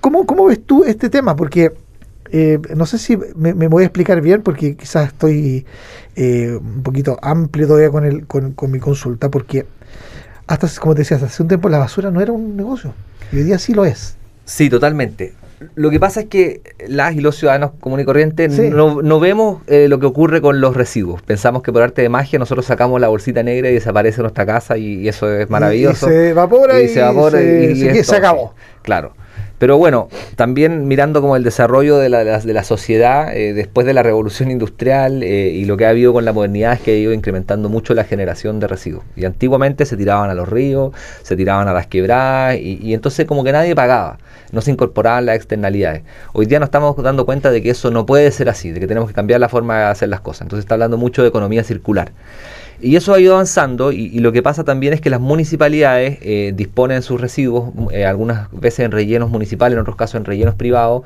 ¿cómo, 0.00 0.26
¿Cómo 0.26 0.46
ves 0.46 0.60
tú 0.64 0.84
este 0.84 1.08
tema? 1.10 1.36
Porque 1.36 1.72
eh, 2.32 2.58
no 2.76 2.86
sé 2.86 2.96
si 2.98 3.16
me, 3.34 3.54
me 3.54 3.66
voy 3.68 3.82
a 3.82 3.86
explicar 3.86 4.20
bien, 4.20 4.42
porque 4.42 4.76
quizás 4.76 5.08
estoy 5.08 5.66
eh, 6.22 6.58
un 6.60 6.82
poquito 6.82 7.18
amplio 7.22 7.66
todavía 7.66 7.90
con, 7.90 8.04
el, 8.04 8.26
con, 8.26 8.52
con 8.52 8.70
mi 8.70 8.78
consulta, 8.78 9.30
porque 9.30 9.64
hasta, 10.46 10.68
como 10.80 10.94
te 10.94 11.00
decía, 11.00 11.16
hasta 11.16 11.28
hace 11.28 11.42
un 11.42 11.48
tiempo 11.48 11.68
la 11.68 11.78
basura 11.78 12.10
no 12.10 12.20
era 12.20 12.32
un 12.32 12.56
negocio, 12.56 12.92
y 13.32 13.36
hoy 13.38 13.44
día 13.44 13.58
sí 13.58 13.72
lo 13.72 13.84
es. 13.84 14.16
Sí, 14.44 14.68
totalmente. 14.68 15.32
Lo 15.74 15.90
que 15.90 16.00
pasa 16.00 16.20
es 16.20 16.26
que 16.26 16.62
las 16.88 17.14
y 17.14 17.20
los 17.20 17.36
ciudadanos 17.36 17.72
comunes 17.80 18.04
y 18.04 18.06
corrientes 18.06 18.54
Sí. 18.56 18.70
no, 18.70 19.02
no 19.02 19.20
vemos 19.20 19.62
eh, 19.66 19.88
lo 19.88 20.00
que 20.00 20.06
ocurre 20.06 20.40
con 20.40 20.60
los 20.60 20.74
residuos. 20.74 21.20
Pensamos 21.22 21.62
que 21.62 21.70
por 21.70 21.82
arte 21.82 22.00
de 22.00 22.08
magia 22.08 22.38
nosotros 22.38 22.64
sacamos 22.64 22.98
la 23.00 23.08
bolsita 23.08 23.42
negra 23.42 23.68
y 23.70 23.74
desaparece 23.74 24.22
nuestra 24.22 24.46
casa 24.46 24.78
y, 24.78 25.02
y 25.02 25.08
eso 25.08 25.30
es 25.30 25.48
maravilloso. 25.50 26.06
Y, 26.08 26.12
se 26.12 26.28
evapora 26.30 26.80
y, 26.82 26.88
se 26.88 27.00
evapora 27.00 27.42
y- 27.42 28.02
se- 28.02 28.16
acabó. 28.16 28.54
Claro. 28.82 29.12
Pero 29.60 29.76
bueno, 29.76 30.08
también 30.36 30.88
mirando 30.88 31.20
como 31.20 31.36
el 31.36 31.44
desarrollo 31.44 31.98
de 31.98 32.08
la, 32.08 32.24
de 32.24 32.52
la, 32.54 32.64
sociedad 32.64 33.36
eh, 33.36 33.52
después 33.52 33.86
de 33.86 33.92
la 33.92 34.02
revolución 34.02 34.50
industrial 34.50 35.22
eh, 35.22 35.50
y 35.50 35.66
lo 35.66 35.76
que 35.76 35.84
ha 35.84 35.90
habido 35.90 36.14
con 36.14 36.24
la 36.24 36.32
modernidad 36.32 36.72
es 36.72 36.80
que 36.80 36.92
ha 36.92 36.96
ido 36.96 37.12
incrementando 37.12 37.68
mucho 37.68 37.92
la 37.92 38.04
generación 38.04 38.58
de 38.58 38.68
residuos. 38.68 39.04
Y 39.16 39.26
antiguamente 39.26 39.84
se 39.84 39.98
tiraban 39.98 40.30
a 40.30 40.34
los 40.34 40.48
ríos, 40.48 40.94
se 41.22 41.36
tiraban 41.36 41.68
a 41.68 41.74
las 41.74 41.86
quebradas 41.88 42.56
y, 42.56 42.78
y 42.80 42.94
entonces 42.94 43.26
como 43.26 43.44
que 43.44 43.52
nadie 43.52 43.74
pagaba, 43.74 44.16
no 44.50 44.62
se 44.62 44.70
incorporaban 44.70 45.26
las 45.26 45.36
externalidades. 45.36 46.04
Hoy 46.32 46.46
día 46.46 46.58
nos 46.58 46.68
estamos 46.68 46.96
dando 46.96 47.26
cuenta 47.26 47.50
de 47.50 47.60
que 47.60 47.68
eso 47.68 47.90
no 47.90 48.06
puede 48.06 48.30
ser 48.30 48.48
así, 48.48 48.70
de 48.70 48.80
que 48.80 48.86
tenemos 48.86 49.10
que 49.10 49.14
cambiar 49.14 49.40
la 49.40 49.50
forma 49.50 49.76
de 49.76 49.84
hacer 49.84 50.08
las 50.08 50.22
cosas. 50.22 50.42
Entonces 50.46 50.64
está 50.64 50.76
hablando 50.76 50.96
mucho 50.96 51.20
de 51.20 51.28
economía 51.28 51.64
circular. 51.64 52.12
Y 52.82 52.96
eso 52.96 53.12
ha 53.12 53.20
ido 53.20 53.34
avanzando 53.34 53.92
y, 53.92 54.18
lo 54.20 54.32
que 54.32 54.42
pasa 54.42 54.64
también 54.64 54.92
es 54.92 55.00
que 55.00 55.10
las 55.10 55.20
municipalidades 55.20 56.18
eh, 56.22 56.52
disponen 56.54 57.02
sus 57.02 57.20
residuos, 57.20 57.70
eh, 57.92 58.06
algunas 58.06 58.50
veces 58.52 58.80
en 58.80 58.90
rellenos 58.90 59.30
municipales, 59.30 59.74
en 59.74 59.80
otros 59.80 59.96
casos 59.96 60.16
en 60.16 60.24
rellenos 60.24 60.54
privados, 60.54 61.02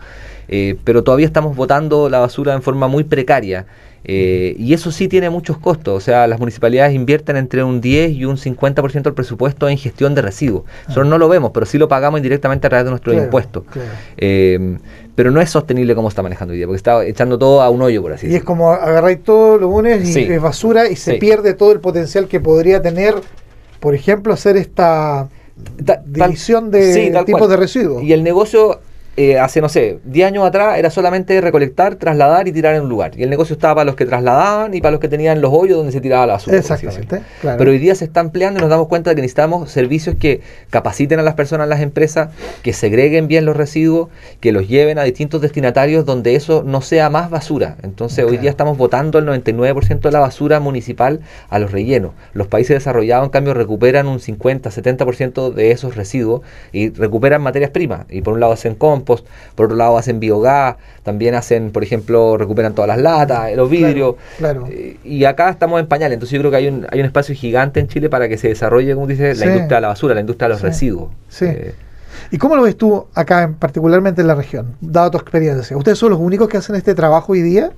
eh, 0.48 0.76
pero 0.84 1.02
todavía 1.02 1.26
estamos 1.26 1.56
botando 1.56 2.08
la 2.08 2.20
basura 2.20 2.54
en 2.54 2.62
forma 2.62 2.88
muy 2.88 3.04
precaria. 3.04 3.66
Y 4.06 4.74
eso 4.74 4.92
sí 4.92 5.08
tiene 5.08 5.30
muchos 5.30 5.56
costos, 5.56 5.96
o 5.96 6.00
sea, 6.00 6.26
las 6.26 6.38
municipalidades 6.38 6.94
invierten 6.94 7.38
entre 7.38 7.64
un 7.64 7.80
10 7.80 8.10
y 8.10 8.26
un 8.26 8.36
50% 8.36 9.02
del 9.02 9.14
presupuesto 9.14 9.66
en 9.66 9.78
gestión 9.78 10.14
de 10.14 10.20
residuos. 10.20 10.64
Ah. 10.66 10.82
Nosotros 10.88 11.08
no 11.08 11.16
lo 11.16 11.26
vemos, 11.26 11.52
pero 11.54 11.64
sí 11.64 11.78
lo 11.78 11.88
pagamos 11.88 12.18
indirectamente 12.18 12.66
a 12.66 12.70
través 12.70 12.84
de 12.84 12.90
nuestros 12.90 13.16
impuestos. 13.16 13.64
Eh, 14.18 14.76
pero 15.14 15.30
no 15.30 15.40
es 15.40 15.50
sostenible 15.50 15.94
como 15.94 16.08
está 16.08 16.22
manejando 16.22 16.52
hoy 16.52 16.58
día, 16.58 16.66
porque 16.66 16.78
está 16.78 17.04
echando 17.04 17.38
todo 17.38 17.62
a 17.62 17.70
un 17.70 17.82
hoyo, 17.82 18.02
por 18.02 18.12
así 18.12 18.26
decirlo. 18.26 18.34
Y 18.34 18.38
es 18.38 18.44
como 18.44 18.72
agarráis 18.72 19.22
todo, 19.22 19.58
lo 19.58 19.68
unes 19.68 20.16
y 20.16 20.20
es 20.20 20.42
basura 20.42 20.88
y 20.88 20.96
se 20.96 21.14
pierde 21.14 21.54
todo 21.54 21.72
el 21.72 21.80
potencial 21.80 22.26
que 22.26 22.40
podría 22.40 22.82
tener, 22.82 23.14
por 23.80 23.94
ejemplo, 23.94 24.32
hacer 24.32 24.56
esta 24.56 25.28
división 26.06 26.70
de 26.70 27.22
tipos 27.24 27.48
de 27.48 27.56
residuos. 27.56 28.02
Y 28.02 28.12
el 28.12 28.22
negocio 28.22 28.80
eh, 29.16 29.38
hace, 29.38 29.60
no 29.60 29.68
sé, 29.68 30.00
10 30.04 30.26
años 30.26 30.44
atrás 30.44 30.76
era 30.76 30.90
solamente 30.90 31.40
recolectar, 31.40 31.94
trasladar 31.94 32.48
y 32.48 32.52
tirar 32.52 32.74
en 32.74 32.82
un 32.82 32.88
lugar. 32.88 33.12
Y 33.16 33.22
el 33.22 33.30
negocio 33.30 33.54
estaba 33.54 33.76
para 33.76 33.84
los 33.84 33.94
que 33.94 34.06
trasladaban 34.06 34.74
y 34.74 34.80
para 34.80 34.92
los 34.92 35.00
que 35.00 35.08
tenían 35.08 35.40
los 35.40 35.52
hoyos 35.52 35.76
donde 35.76 35.92
se 35.92 36.00
tiraba 36.00 36.26
la 36.26 36.32
basura. 36.34 36.56
Exactamente. 36.56 37.22
Pero 37.40 37.70
hoy 37.70 37.78
día 37.78 37.94
se 37.94 38.04
está 38.04 38.20
ampliando 38.20 38.58
y 38.58 38.60
nos 38.60 38.70
damos 38.70 38.88
cuenta 38.88 39.10
de 39.10 39.16
que 39.16 39.22
necesitamos 39.22 39.70
servicios 39.70 40.16
que 40.16 40.40
capaciten 40.70 41.20
a 41.20 41.22
las 41.22 41.34
personas, 41.34 41.68
las 41.68 41.80
empresas, 41.80 42.30
que 42.62 42.72
segreguen 42.72 43.28
bien 43.28 43.44
los 43.44 43.56
residuos, 43.56 44.08
que 44.40 44.50
los 44.50 44.68
lleven 44.68 44.98
a 44.98 45.04
distintos 45.04 45.40
destinatarios 45.40 46.04
donde 46.04 46.34
eso 46.34 46.64
no 46.64 46.80
sea 46.80 47.08
más 47.08 47.30
basura. 47.30 47.76
Entonces 47.82 48.24
hoy 48.24 48.38
día 48.38 48.50
estamos 48.50 48.76
votando 48.76 49.20
el 49.20 49.26
99% 49.26 50.00
de 50.00 50.10
la 50.10 50.20
basura 50.20 50.58
municipal 50.58 51.20
a 51.50 51.60
los 51.60 51.70
rellenos. 51.70 52.12
Los 52.32 52.48
países 52.48 52.76
desarrollados, 52.76 53.26
en 53.26 53.30
cambio, 53.30 53.54
recuperan 53.54 54.08
un 54.08 54.18
50, 54.18 54.70
70% 54.70 55.52
de 55.52 55.70
esos 55.70 55.94
residuos 55.94 56.42
y 56.72 56.90
recuperan 56.90 57.42
materias 57.42 57.70
primas. 57.70 58.06
Y 58.10 58.22
por 58.22 58.34
un 58.34 58.40
lado 58.40 58.52
hacen 58.52 58.74
por 59.04 59.66
otro 59.66 59.76
lado 59.76 59.98
hacen 59.98 60.20
biogás, 60.20 60.76
también 61.02 61.34
hacen, 61.34 61.70
por 61.70 61.82
ejemplo, 61.82 62.36
recuperan 62.36 62.74
todas 62.74 62.88
las 62.88 62.98
latas, 62.98 63.54
los 63.54 63.70
vidrios. 63.70 64.16
Eh, 64.70 64.96
y 65.04 65.24
acá 65.24 65.50
estamos 65.50 65.80
en 65.80 65.86
pañales, 65.86 66.14
entonces 66.16 66.34
yo 66.34 66.40
creo 66.40 66.50
que 66.50 66.56
hay 66.56 66.68
un, 66.68 66.86
hay 66.90 67.00
un 67.00 67.06
espacio 67.06 67.34
gigante 67.34 67.80
en 67.80 67.88
Chile 67.88 68.08
para 68.08 68.28
que 68.28 68.38
se 68.38 68.48
desarrolle, 68.48 68.94
como 68.94 69.06
dice, 69.06 69.34
la 69.34 69.46
industria 69.46 69.76
de 69.76 69.80
la 69.80 69.88
basura, 69.88 70.14
la 70.14 70.20
industria 70.20 70.48
de 70.48 70.54
los 70.54 70.62
residuos. 70.62 71.10
Sí. 71.28 71.46
Eh, 71.46 71.74
¿Y 72.30 72.38
cómo 72.38 72.56
lo 72.56 72.62
ves 72.62 72.76
tú 72.76 73.06
acá, 73.14 73.52
particularmente 73.58 74.20
en 74.20 74.28
la 74.28 74.34
región, 74.34 74.74
dado 74.80 75.10
tu 75.10 75.18
experiencia? 75.18 75.76
¿Ustedes 75.76 75.98
son 75.98 76.10
los 76.10 76.18
únicos 76.18 76.48
que 76.48 76.56
hacen 76.56 76.76
este 76.76 76.94
trabajo 76.94 77.32
hoy 77.32 77.42
día? 77.42 77.72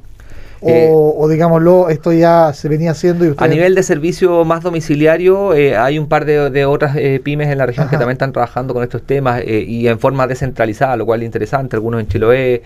Eh, 0.62 0.88
o, 0.90 1.28
digámoslo, 1.28 1.88
esto 1.90 2.12
ya 2.12 2.52
se 2.54 2.68
venía 2.68 2.92
haciendo. 2.92 3.24
Y 3.24 3.34
A 3.36 3.48
nivel 3.48 3.74
de 3.74 3.82
servicio 3.82 4.44
más 4.44 4.62
domiciliario, 4.62 5.54
eh, 5.54 5.76
hay 5.76 5.98
un 5.98 6.08
par 6.08 6.24
de, 6.24 6.66
otras 6.66 6.96
eh, 6.96 7.20
pymes 7.22 7.48
en 7.48 7.58
la 7.58 7.66
región 7.66 7.88
que 7.88 7.96
también 7.96 8.12
están 8.12 8.32
trabajando 8.32 8.74
con 8.74 8.82
estos 8.82 9.02
temas 9.02 9.42
y 9.46 9.86
en 9.88 9.98
forma 9.98 10.26
descentralizada, 10.26 10.96
lo 10.96 11.06
cual 11.06 11.22
es 11.22 11.26
interesante. 11.26 11.76
Algunos 11.76 12.00
en 12.00 12.08
Chiloé, 12.08 12.62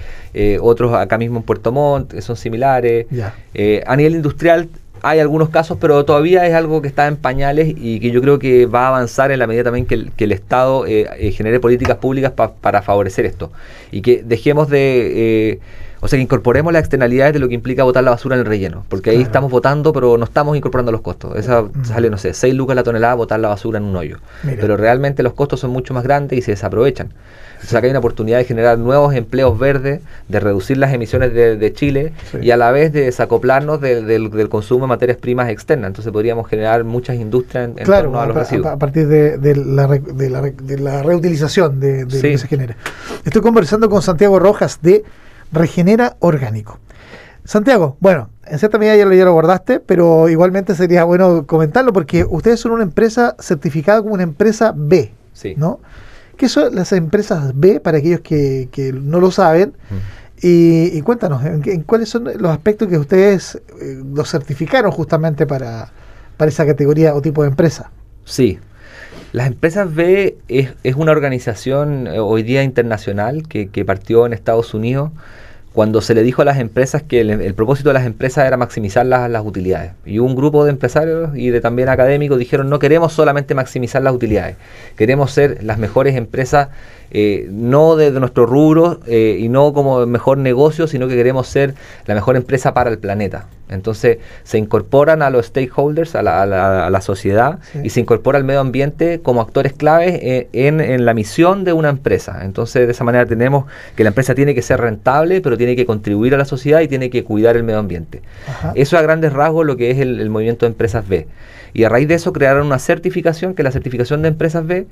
otros 0.61 0.95
acá 0.95 1.19
mismo 1.19 1.39
en 1.39 1.43
Puerto 1.45 1.73
Montt, 1.73 2.13
que 2.13 2.23
son 2.23 2.37
similares. 2.37 3.07
a 3.87 3.97
nivel 3.97 4.15
industrial, 4.15 4.69
hay 5.03 5.19
algunos 5.19 5.49
casos, 5.49 5.79
pero 5.81 6.05
todavía 6.05 6.47
es 6.47 6.55
algo 6.55 6.83
que 6.83 6.89
está 6.89 7.07
en 7.07 7.17
pañales 7.17 7.73
y 7.75 8.01
que 8.01 8.11
yo 8.11 8.21
creo 8.21 8.39
que 8.39 8.67
va 8.67 8.85
a 8.85 8.89
avanzar 8.89 9.33
en 9.33 9.39
la 9.39 9.47
medida 9.47 9.65
también 9.65 9.87
que 9.87 9.95
el, 10.25 10.33
Estado 10.33 10.85
genere 10.85 11.59
políticas 11.59 11.97
públicas 11.97 12.33
para 12.33 12.83
favorecer 12.83 13.27
esto. 13.27 13.51
Y 13.91 14.03
que 14.03 14.23
dejemos 14.23 14.69
de 14.69 15.61
o 16.01 16.09
sea, 16.09 16.17
que 16.17 16.23
incorporemos 16.23 16.73
las 16.73 16.81
externalidades 16.81 17.35
de 17.35 17.39
lo 17.41 17.49
que 17.49 17.55
implica 17.55 17.85
botar 17.85 18.03
la 18.03 18.11
basura 18.11 18.35
en 18.37 18.41
el 18.41 18.47
relleno. 18.47 18.85
Porque 18.89 19.11
ahí 19.11 19.21
estamos 19.21 19.51
votando, 19.51 19.93
pero 19.93 20.17
no 20.17 20.25
estamos 20.25 20.57
incorporando 20.57 20.93
los 20.93 21.03
costos. 21.03 21.37
Esa 21.37 21.63
mm. 21.63 21.85
sale, 21.85 22.09
no 22.09 22.17
sé, 22.17 22.33
6 22.33 22.55
lucas 22.55 22.75
la 22.75 22.83
tonelada 22.83 23.15
botar 23.15 23.39
la 23.39 23.49
basura 23.49 23.79
en 23.79 23.85
un 23.85 23.97
hoyo. 23.97 24.19
Pero 24.43 24.77
realmente 24.77 25.23
los 25.23 25.35
costos 25.35 25.61
son 25.61 25.71
mucho 25.71 25.93
más 25.93 26.03
grandes 26.03 26.39
y 26.39 26.43
se 26.43 26.53
desaprovechan. 26.53 27.13
O 27.63 27.67
sea, 27.67 27.81
que 27.81 27.89
hay 27.89 27.91
una 27.91 27.99
oportunidad 27.99 28.39
de 28.39 28.45
generar 28.45 28.79
nuevos 28.79 29.15
empleos 29.15 29.59
verdes, 29.59 30.01
de 30.29 30.41
reducir 30.41 30.79
las 30.79 30.95
emisiones 30.95 31.35
de, 31.35 31.73
Chile 31.75 32.13
y 32.41 32.51
a 32.51 32.57
la 32.57 32.71
vez 32.73 32.93
de 32.93 33.03
desacoplarnos 33.03 33.81
del, 33.81 34.49
consumo 34.49 34.87
de 34.87 34.89
materias 34.89 35.19
primas 35.19 35.51
externas. 35.51 35.89
Entonces 35.89 36.13
podríamos 36.13 36.49
generar 36.49 36.85
muchas 36.85 37.17
industrias 37.17 37.71
en, 37.77 37.85
torno 37.85 38.21
a 38.21 38.27
los 38.27 38.35
residuos. 38.35 38.67
A, 38.67 38.79
partir 38.79 39.07
de, 39.07 39.55
la, 39.57 41.03
reutilización 41.03 41.79
de, 41.79 42.05
lo 42.05 42.09
que 42.09 42.39
se 42.39 42.49
genera. 42.49 42.77
Estoy 43.25 43.43
conversando 43.43 43.91
con 43.91 44.01
Santiago 44.01 44.39
Rojas 44.39 44.79
de 44.81 45.05
regenera 45.53 46.17
orgánico. 46.21 46.79
Santiago, 47.45 47.97
bueno, 48.01 48.31
en 48.47 48.59
cierta 48.59 48.79
medida 48.79 48.97
ya 48.97 49.07
lo, 49.07 49.15
ya 49.15 49.25
lo 49.25 49.31
abordaste, 49.31 49.81
pero 49.81 50.29
igualmente 50.29 50.75
sería 50.75 51.05
bueno 51.05 51.47
comentarlo 51.47 51.93
porque 51.93 52.25
ustedes 52.29 52.61
son 52.61 52.73
una 52.73 52.83
empresa 52.83 53.35
certificada 53.39 54.03
como 54.03 54.15
una 54.15 54.23
empresa 54.23 54.73
B, 54.77 55.13
sí. 55.33 55.55
¿no? 55.57 55.81
¿Qué 56.37 56.49
son 56.49 56.75
las 56.75 56.93
empresas 56.93 57.53
B 57.55 57.81
para 57.81 57.99
aquellos 57.99 58.21
que, 58.21 58.69
no 59.03 59.21
lo 59.21 59.31
saben? 59.31 59.75
y, 60.41 61.01
cuéntanos, 61.03 61.45
¿en, 61.45 61.83
cuáles 61.83 62.09
son 62.09 62.25
los 62.25 62.51
aspectos 62.51 62.89
que 62.89 62.97
ustedes 62.97 63.57
eh, 63.57 64.03
los 64.15 64.31
certificaron 64.31 64.91
justamente 64.91 65.47
para, 65.47 65.93
para 66.37 66.49
esa 66.49 66.65
categoría 66.65 67.15
o 67.15 67.21
tipo 67.21 67.43
de 67.43 67.49
empresa? 67.49 67.91
Sí, 68.25 68.59
las 69.33 69.47
empresas 69.47 69.95
B 69.95 70.37
es, 70.49 70.71
es 70.83 70.95
una 70.97 71.13
organización 71.13 72.07
eh, 72.07 72.19
hoy 72.19 72.43
día 72.43 72.63
internacional 72.63 73.47
que, 73.49 73.85
partió 73.85 74.27
en 74.27 74.33
Estados 74.33 74.75
Unidos 74.75 75.11
cuando 75.73 76.01
se 76.01 76.15
le 76.15 76.23
dijo 76.23 76.43
a 76.43 76.45
las 76.45 76.59
empresas 76.59 77.03
que 77.03 77.21
el, 77.21 77.55
propósito 77.55 77.91
de 77.91 77.95
las 77.95 78.05
empresas 78.05 78.45
era 78.47 78.57
maximizar 78.57 79.07
las, 79.07 79.45
utilidades. 79.45 79.93
Y 80.05 80.19
un 80.19 80.35
grupo 80.35 80.65
de 80.65 80.71
empresarios 80.71 81.31
y 81.37 81.51
de 81.51 81.61
también 81.61 81.89
académicos 81.89 82.39
dijeron 82.39 82.69
no 82.69 82.81
queremos 82.81 83.13
solamente 83.13 83.55
maximizar 83.55 84.03
las 84.03 84.13
utilidades, 84.13 84.57
queremos 84.97 85.31
ser 85.31 85.63
las 85.63 85.79
mejores 85.79 86.17
empresas 86.17 86.69
eh, 87.13 87.49
no 87.51 87.97
de, 87.97 88.11
nuestro 88.13 88.47
rubro 88.47 89.01
eh, 89.07 89.39
y 89.41 89.49
no 89.49 89.73
como 89.73 90.05
mejor 90.07 90.39
negocio, 90.39 90.89
sino 90.89 91.07
que 91.07 91.15
queremos 91.15 91.47
ser 91.47 91.75
la 92.07 92.15
mejor 92.15 92.37
empresa 92.37 92.75
para 92.75 92.91
el 92.91 92.99
planeta. 92.99 93.47
Entonces 93.71 94.19
se 94.43 94.59
incorporan 94.59 95.23
a 95.23 95.31
los 95.31 95.47
stakeholders, 95.47 96.15
a 96.15 96.23
la, 96.23 96.43
a 96.43 96.91
la, 96.91 97.01
sociedad, 97.01 97.59
y 97.83 97.91
se 97.91 98.01
incorpora 98.01 98.39
al 98.39 98.45
medio 98.45 98.61
ambiente 98.61 99.21
como 99.21 99.41
actores 99.41 99.73
claves 99.73 100.19
eh, 100.23 100.49
en, 100.53 100.81
en, 100.81 101.05
la 101.05 101.15
misión 101.15 101.65
de 101.65 101.73
una 101.73 101.89
empresa. 101.89 102.41
Entonces 102.45 102.87
de 102.87 102.93
esa 102.93 103.05
manera 103.05 103.27
tenemos 103.27 103.65
que 103.97 104.05
la 104.05 104.09
empresa 104.09 104.35
tiene 104.35 104.55
que 104.55 104.63
ser 104.63 104.81
rentable, 104.81 105.41
pero 105.41 105.57
tiene 105.57 105.77
que 105.77 105.87
contribuir 105.87 106.35
a 106.35 106.39
la 106.39 106.45
sociedad 106.45 106.81
y 106.81 106.89
tiene 106.89 107.11
que 107.11 107.25
cuidar 107.25 107.57
el 107.57 107.63
medio 107.63 107.79
ambiente. 107.79 108.23
Eso 108.75 108.99
a 108.99 109.03
grandes 109.03 109.33
rasgos 109.33 109.65
lo 109.65 109.77
que 109.77 109.91
es 109.91 109.99
el, 109.99 110.21
el 110.21 110.31
movimiento 110.31 110.67
de 110.67 110.71
empresas 110.71 111.09
B. 111.09 111.27
Y 111.73 111.85
a 111.85 111.89
raíz 111.89 112.09
de 112.09 112.15
eso 112.15 112.33
crearon 112.33 112.67
una 112.67 112.79
certificación, 112.79 113.55
que 113.55 113.63
es 113.63 113.65
la 113.65 113.71
certificación 113.71 114.23
de 114.23 114.29
empresas 114.29 114.67
B, 114.67 114.87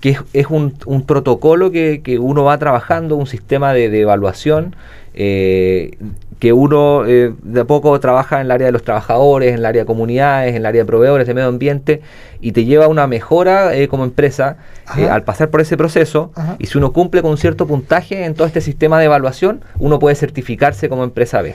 que 0.00 0.16
es, 0.32 0.46
un, 0.48 0.72
protocolo 1.06 1.70
que, 1.70 2.18
uno 2.20 2.44
va 2.44 2.58
trabajando, 2.58 3.16
un 3.16 3.26
sistema 3.26 3.72
de, 3.72 4.00
evaluación. 4.00 4.76
Eh, 5.14 5.96
que 6.40 6.52
uno 6.52 7.04
eh, 7.06 7.34
de 7.42 7.60
a 7.60 7.64
poco 7.66 8.00
trabaja 8.00 8.36
en 8.36 8.46
el 8.46 8.50
área 8.50 8.66
de 8.66 8.72
los 8.72 8.82
trabajadores, 8.82 9.50
en 9.50 9.58
el 9.58 9.66
área 9.66 9.82
de 9.82 9.86
comunidades, 9.86 10.50
en 10.50 10.56
el 10.56 10.66
área 10.66 10.82
de 10.82 10.86
proveedores 10.86 11.26
de 11.26 11.34
medio 11.34 11.48
ambiente 11.48 12.00
y 12.40 12.52
te 12.52 12.64
lleva 12.64 12.86
a 12.86 12.88
una 12.88 13.06
mejora 13.06 13.76
eh, 13.76 13.86
como 13.86 14.04
empresa 14.04 14.56
al 14.86 15.22
pasar 15.22 15.50
por 15.50 15.60
ese 15.60 15.76
proceso 15.76 16.32
y 16.58 16.66
si 16.66 16.78
uno 16.78 16.92
cumple 16.92 17.22
con 17.22 17.30
un 17.30 17.36
cierto 17.36 17.66
puntaje 17.66 18.24
en 18.24 18.34
todo 18.34 18.46
este 18.46 18.60
sistema 18.60 18.98
de 18.98 19.04
evaluación, 19.04 19.62
uno 19.78 19.98
puede 20.00 20.16
certificarse 20.16 20.88
como 20.88 21.04
empresa 21.04 21.42
B. 21.42 21.54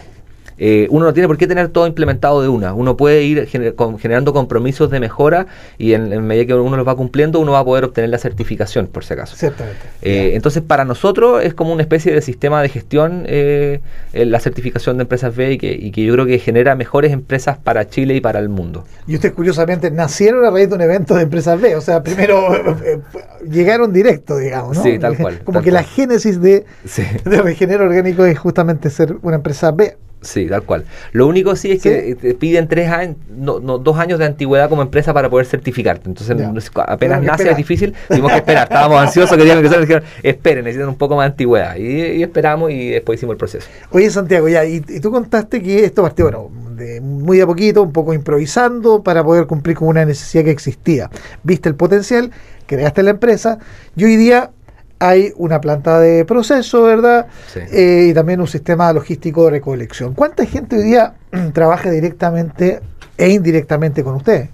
Eh, 0.58 0.88
uno 0.90 1.06
no 1.06 1.14
tiene 1.14 1.28
por 1.28 1.38
qué 1.38 1.48
tener 1.48 1.70
todo 1.70 1.88
implementado 1.88 2.42
de 2.42 2.48
una. 2.48 2.74
Uno 2.74 2.96
puede 2.96 3.24
ir 3.24 3.48
generando 3.48 4.34
compromisos 4.34 4.90
de 4.90 5.00
mejora 5.00 5.48
y 5.78 5.94
en, 5.94 6.26
medida 6.26 6.46
que 6.46 6.54
uno 6.54 6.78
los 6.78 6.88
va 6.88 6.96
cumpliendo, 6.96 7.40
uno 7.40 7.52
va 7.52 7.60
a 7.60 7.66
poder 7.66 7.84
obtener 7.84 8.10
la 8.10 8.18
certificación, 8.18 8.88
por 8.88 9.04
si 9.04 9.14
acaso. 9.14 9.36
Ciertamente. 9.36 9.82
Eh, 10.02 10.32
entonces, 10.34 10.64
para 10.64 10.86
nosotros 10.86 11.44
es 11.44 11.54
como 11.54 11.74
una 11.74 11.82
especie 11.82 12.14
de 12.14 12.22
sistema 12.22 12.62
de 12.62 12.70
gestión 12.70 13.24
eh, 13.28 13.82
la 14.14 14.40
certificación 14.40 14.98
de 14.98 15.04
empresas 15.04 15.36
B 15.36 15.54
y 15.54 15.58
que, 15.58 16.06
yo 16.06 16.14
creo 16.14 16.26
que 16.26 16.40
genera 16.40 16.76
mejores 16.76 17.12
empresas 17.12 17.58
para 17.58 17.90
Chile 17.90 18.16
y 18.16 18.22
para 18.22 18.40
el 18.40 18.50
mundo. 18.50 18.86
Y 19.08 19.16
ustedes, 19.16 19.34
curiosamente, 19.36 19.92
nacieron 19.92 20.46
a 20.46 20.52
raíz 20.52 20.70
de 20.70 20.76
un 20.76 20.82
evento 20.82 21.16
de 21.16 21.24
empresas 21.24 21.60
B. 21.60 21.76
O 21.76 21.82
sea, 21.82 22.02
primero 22.02 22.50
llegaron 23.50 23.92
directo, 23.92 24.38
digamos. 24.38 24.78
¿no? 24.78 24.84
Sí, 24.84 25.00
tal 25.00 25.18
cual. 25.18 25.42
Como 25.44 25.62
que 25.62 25.72
la 25.72 25.84
génesis 25.84 26.42
de, 26.42 26.66
de 27.26 27.42
Regenero 27.42 27.86
Orgánico 27.86 28.26
es 28.26 28.40
justamente 28.40 28.90
ser 28.90 29.18
una 29.22 29.38
empresa 29.38 29.72
B. 29.72 29.98
Sí, 30.26 30.48
tal 30.48 30.64
cual. 30.64 30.86
Lo 31.12 31.28
único 31.28 31.56
sí 31.56 31.72
es 31.72 31.82
que 31.82 32.16
te 32.16 32.34
piden 32.34 32.68
tres 32.68 32.90
años, 32.90 33.16
no, 33.30 33.60
no, 33.60 33.78
dos 33.78 33.98
años 33.98 34.18
de 34.18 34.26
antigüedad 34.26 34.70
como 34.70 34.82
empresa 34.82 35.14
para 35.14 35.30
poder 35.30 35.46
certificarte. 35.46 36.10
Entonces, 36.10 36.36
apenas 36.88 37.22
nace 37.22 37.52
es 37.52 37.58
difícil, 37.58 37.94
tuvimos 38.08 38.32
que 38.32 38.38
esperar. 38.38 38.64
Estábamos 38.64 39.00
ansiosos, 39.00 39.38
queríamos 39.38 39.64
que 39.64 39.70
se 39.70 39.80
dijeron, 39.80 40.04
esperen, 40.24 40.64
necesitan 40.64 40.90
un 40.90 40.98
poco 40.98 41.16
más 41.16 41.26
de 41.26 41.32
antigüedad. 41.32 41.76
Y, 41.76 42.24
esperamos 42.24 42.72
y 42.72 42.90
después 42.90 43.20
hicimos 43.20 43.34
el 43.34 43.38
proceso. 43.38 43.68
Oye, 43.92 44.10
Santiago, 44.10 44.50
ya, 44.50 44.66
y, 44.66 44.82
tú 44.82 45.12
contaste 45.12 45.62
que 45.62 45.86
esto 45.86 46.02
partió, 46.02 46.26
bueno, 46.26 46.50
de 46.76 47.02
muy 47.02 47.40
a 47.40 47.46
poquito, 47.46 47.84
un 47.84 47.94
poco 47.94 48.14
improvisando 48.14 49.04
para 49.04 49.24
poder 49.24 49.46
cumplir 49.46 49.78
con 49.78 49.88
una 49.90 50.06
necesidad 50.06 50.44
que 50.44 50.52
existía. 50.52 51.10
Viste 51.44 51.70
el 51.70 51.76
potencial, 51.76 52.32
creaste 52.66 53.04
la 53.04 53.12
empresa 53.12 53.60
y 53.96 54.06
hoy 54.06 54.16
día 54.16 54.52
hay 55.00 55.34
una 55.36 55.62
planta 55.62 56.00
de 56.00 56.26
proceso, 56.26 56.84
¿verdad? 56.84 57.28
Eh, 57.56 58.08
y 58.10 58.14
también 58.14 58.42
un 58.42 58.48
sistema 58.48 58.92
logístico 58.94 59.46
de 59.46 59.52
recolección. 59.52 60.14
¿Cuánta 60.14 60.46
gente 60.46 60.78
hoy 60.78 60.84
día 60.84 61.14
trabaja 61.54 61.90
directamente 61.90 62.82
e 63.18 63.30
indirectamente 63.30 64.04
con 64.04 64.16
usted? 64.16 64.50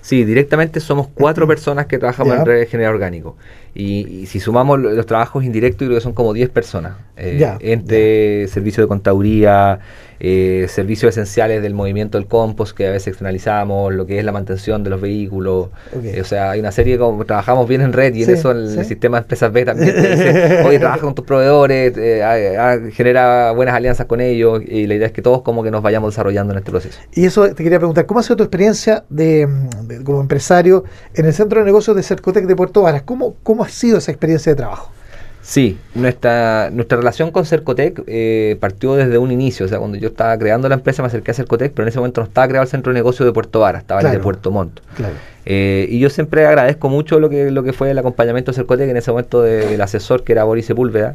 Sí, 0.00 0.24
directamente 0.24 0.80
somos 0.80 1.08
cuatro 1.08 1.46
personas 1.46 1.86
que 1.86 1.98
trabajamos 1.98 2.34
en 2.34 2.46
Red 2.46 2.68
General 2.68 2.94
Orgánico. 2.94 3.36
Y, 3.74 4.26
si 4.26 4.40
sumamos 4.40 4.78
los, 4.78 5.04
trabajos 5.06 5.44
indirectos, 5.44 5.86
creo 5.86 5.98
que 5.98 6.02
son 6.02 6.14
como 6.14 6.32
10 6.32 6.48
personas. 6.50 6.94
Eh, 7.16 7.46
entre 7.60 8.48
servicio 8.48 8.82
de 8.82 8.88
contaduría, 8.88 9.80
eh, 10.20 10.66
servicios 10.68 11.10
esenciales 11.10 11.62
del 11.62 11.74
movimiento 11.74 12.18
del 12.18 12.26
compost 12.26 12.76
que 12.76 12.86
a 12.86 12.90
veces 12.90 13.08
externalizamos, 13.08 13.92
lo 13.92 14.06
que 14.06 14.18
es 14.18 14.24
la 14.24 14.32
mantención 14.32 14.82
de 14.82 14.90
los 14.90 15.00
vehículos. 15.00 15.68
Eh, 16.02 16.20
o 16.20 16.24
sea, 16.24 16.50
hay 16.50 16.60
una 16.60 16.72
serie 16.72 16.98
como 16.98 17.24
trabajamos 17.24 17.68
bien 17.68 17.80
en 17.80 17.92
red 17.92 18.14
y 18.14 18.24
en 18.24 18.30
eso 18.30 18.50
el, 18.50 18.84
sistema 18.84 19.18
de 19.18 19.22
empresas 19.22 19.52
B 19.52 19.64
también 19.64 19.94
te 19.94 20.08
dice, 20.08 20.62
oye, 20.64 20.78
trabaja 20.78 21.00
con 21.00 21.14
tus 21.14 21.24
proveedores, 21.24 21.92
eh, 21.96 22.90
genera 22.92 23.52
buenas 23.52 23.74
alianzas 23.74 24.06
con 24.06 24.20
ellos 24.20 24.62
y 24.66 24.86
la 24.86 24.94
idea 24.94 25.06
es 25.06 25.12
que 25.12 25.22
todos 25.22 25.42
como 25.42 25.62
que 25.62 25.70
nos 25.70 25.82
vayamos 25.82 26.12
desarrollando 26.12 26.52
en 26.52 26.58
este 26.58 26.70
proceso. 26.70 26.98
Y 27.12 27.24
eso 27.26 27.48
te 27.48 27.62
quería 27.62 27.78
preguntar, 27.78 28.06
¿cómo 28.06 28.20
ha 28.20 28.22
sido 28.22 28.36
tu 28.36 28.42
experiencia 28.44 29.04
de, 29.08 29.48
como 30.04 30.20
empresario 30.20 30.84
en 31.14 31.26
el 31.26 31.32
centro 31.32 31.60
de 31.60 31.66
negocios 31.66 31.96
de 31.96 32.02
Cercotec 32.02 32.46
de 32.46 32.56
Puerto 32.56 32.82
Varas? 32.82 33.02
¿Cómo, 33.02 33.36
¿Cómo 33.42 33.64
ha 33.64 33.68
sido 33.68 33.98
esa 33.98 34.10
experiencia 34.10 34.52
de 34.52 34.56
trabajo? 34.56 34.92
Sí, 35.48 35.78
nuestra, 35.94 36.68
nuestra 36.70 36.98
relación 36.98 37.30
con 37.30 37.46
Cercotec 37.46 38.02
eh, 38.06 38.58
partió 38.60 38.96
desde 38.96 39.16
un 39.16 39.32
inicio. 39.32 39.64
O 39.64 39.68
sea, 39.70 39.78
cuando 39.78 39.96
yo 39.96 40.08
estaba 40.08 40.36
creando 40.36 40.68
la 40.68 40.74
empresa 40.74 41.00
me 41.00 41.06
acerqué 41.06 41.30
a 41.30 41.34
Cercotec, 41.34 41.72
pero 41.72 41.84
en 41.84 41.88
ese 41.88 41.98
momento 41.98 42.20
no 42.20 42.26
estaba 42.26 42.46
creado 42.46 42.64
el 42.64 42.68
centro 42.68 42.92
de 42.92 42.98
negocio 42.98 43.24
de 43.24 43.32
Puerto 43.32 43.60
Vara, 43.60 43.78
estaba 43.78 44.02
en 44.02 44.08
el 44.08 44.12
de 44.12 44.18
Puerto 44.18 44.50
Montt. 44.50 44.80
Eh, 45.46 45.86
y 45.88 46.00
yo 46.00 46.10
siempre 46.10 46.46
agradezco 46.46 46.90
mucho 46.90 47.18
lo 47.18 47.30
que, 47.30 47.50
lo 47.50 47.62
que 47.62 47.72
fue 47.72 47.90
el 47.90 47.96
acompañamiento 47.96 48.50
de 48.50 48.56
Cercotec 48.56 48.90
en 48.90 48.98
ese 48.98 49.10
momento 49.10 49.40
del 49.40 49.80
asesor 49.80 50.22
que 50.22 50.32
era 50.32 50.44
Boris 50.44 50.66
Sepúlveda. 50.66 51.14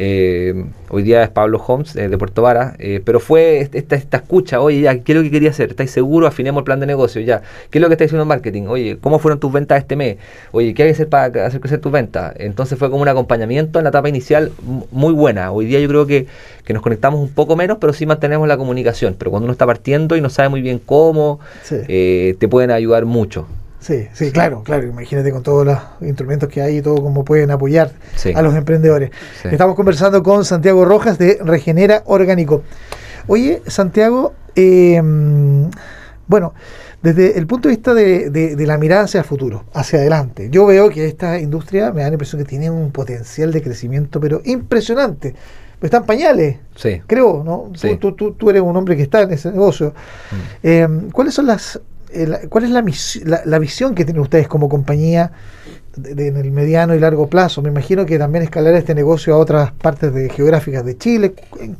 Eh, 0.00 0.54
hoy 0.90 1.02
día 1.02 1.24
es 1.24 1.28
Pablo 1.28 1.60
Holmes 1.66 1.96
eh, 1.96 2.08
de 2.08 2.16
Puerto 2.16 2.40
Vara, 2.40 2.76
eh, 2.78 3.02
pero 3.04 3.18
fue 3.18 3.58
esta, 3.58 3.96
esta 3.96 4.18
escucha, 4.18 4.60
oye, 4.60 4.82
ya, 4.82 4.96
¿qué 5.00 5.10
es 5.10 5.18
lo 5.18 5.24
que 5.24 5.30
quería 5.32 5.50
hacer? 5.50 5.70
¿Estáis 5.70 5.90
seguros? 5.90 6.28
Afinemos 6.28 6.60
el 6.60 6.64
plan 6.64 6.78
de 6.78 6.86
negocio, 6.86 7.20
ya. 7.20 7.42
¿Qué 7.68 7.78
es 7.78 7.82
lo 7.82 7.88
que 7.88 7.94
estáis 7.94 8.10
haciendo 8.10 8.22
en 8.22 8.28
marketing? 8.28 8.66
Oye, 8.68 8.98
¿cómo 9.00 9.18
fueron 9.18 9.40
tus 9.40 9.50
ventas 9.50 9.78
este 9.78 9.96
mes? 9.96 10.18
Oye, 10.52 10.72
¿qué 10.72 10.84
hay 10.84 10.90
que 10.90 10.92
hacer 10.92 11.08
para 11.08 11.46
hacer 11.46 11.60
crecer 11.60 11.80
tus 11.80 11.90
ventas? 11.90 12.32
Entonces 12.38 12.78
fue 12.78 12.90
como 12.90 13.02
un 13.02 13.08
acompañamiento 13.08 13.80
en 13.80 13.82
la 13.82 13.88
etapa 13.88 14.08
inicial 14.08 14.52
muy 14.92 15.12
buena. 15.12 15.50
Hoy 15.50 15.66
día 15.66 15.80
yo 15.80 15.88
creo 15.88 16.06
que, 16.06 16.28
que 16.64 16.72
nos 16.74 16.82
conectamos 16.84 17.18
un 17.20 17.30
poco 17.30 17.56
menos, 17.56 17.78
pero 17.80 17.92
sí 17.92 18.06
mantenemos 18.06 18.46
la 18.46 18.56
comunicación. 18.56 19.16
Pero 19.18 19.32
cuando 19.32 19.46
uno 19.46 19.52
está 19.52 19.66
partiendo 19.66 20.14
y 20.14 20.20
no 20.20 20.30
sabe 20.30 20.48
muy 20.48 20.62
bien 20.62 20.78
cómo, 20.78 21.40
te 21.66 22.48
pueden 22.48 22.70
ayudar 22.70 23.04
mucho. 23.04 23.48
Sí, 23.80 24.08
sí, 24.12 24.32
claro, 24.32 24.62
claro. 24.62 24.86
Imagínate 24.86 25.30
con 25.30 25.42
todos 25.42 25.64
los 25.64 25.78
instrumentos 26.00 26.48
que 26.48 26.60
hay 26.60 26.78
y 26.78 26.82
todo 26.82 26.96
cómo 26.96 27.24
pueden 27.24 27.50
apoyar 27.50 27.92
a 28.34 28.42
los 28.42 28.54
emprendedores. 28.54 29.10
Estamos 29.44 29.76
conversando 29.76 30.22
con 30.22 30.44
Santiago 30.44 30.84
Rojas 30.84 31.18
de 31.18 31.38
Regenera 31.42 32.02
Orgánico. 32.06 32.62
Oye, 33.28 33.62
Santiago, 33.66 34.34
eh, 34.56 35.00
bueno, 36.26 36.54
desde 37.02 37.38
el 37.38 37.46
punto 37.46 37.68
de 37.68 37.74
vista 37.74 37.94
de, 37.94 38.56
la 38.66 38.76
mirada 38.76 39.04
hacia 39.04 39.20
el 39.20 39.24
futuro, 39.24 39.64
hacia 39.72 40.00
adelante, 40.00 40.48
yo 40.50 40.66
veo 40.66 40.90
que 40.90 41.06
esta 41.06 41.38
industria 41.38 41.92
me 41.92 42.02
da 42.02 42.08
la 42.08 42.14
impresión 42.14 42.42
que 42.42 42.48
tiene 42.48 42.70
un 42.70 42.90
potencial 42.90 43.52
de 43.52 43.62
crecimiento, 43.62 44.20
pero 44.20 44.40
impresionante. 44.44 45.34
Están 45.80 46.06
pañales, 46.06 46.56
sí. 46.74 47.00
creo, 47.06 47.44
¿no? 47.44 47.70
Tú, 48.00 48.12
tú, 48.12 48.32
tú, 48.32 48.50
eres 48.50 48.62
un 48.62 48.76
hombre 48.76 48.96
que 48.96 49.02
está 49.02 49.22
en 49.22 49.32
ese 49.32 49.52
negocio. 49.52 49.94
Mm. 50.32 50.36
Eh, 50.64 50.88
¿Cuáles 51.12 51.34
son 51.34 51.46
las 51.46 51.80
¿cuál 52.48 52.64
es 52.64 52.70
la, 52.70 53.42
la, 53.44 53.58
visión 53.58 53.94
que 53.94 54.04
tienen 54.04 54.22
ustedes 54.22 54.48
como 54.48 54.68
compañía 54.68 55.32
en 55.96 56.36
el 56.36 56.50
mediano 56.52 56.94
y 56.94 57.00
largo 57.00 57.28
plazo? 57.28 57.62
Me 57.62 57.68
imagino 57.68 58.06
que 58.06 58.18
también 58.18 58.44
escalar 58.44 58.74
este 58.74 58.94
negocio 58.94 59.34
a 59.34 59.38
otras 59.38 59.72
partes 59.72 60.12
geográficas 60.32 60.84
de 60.84 60.96
Chile. 60.96 61.34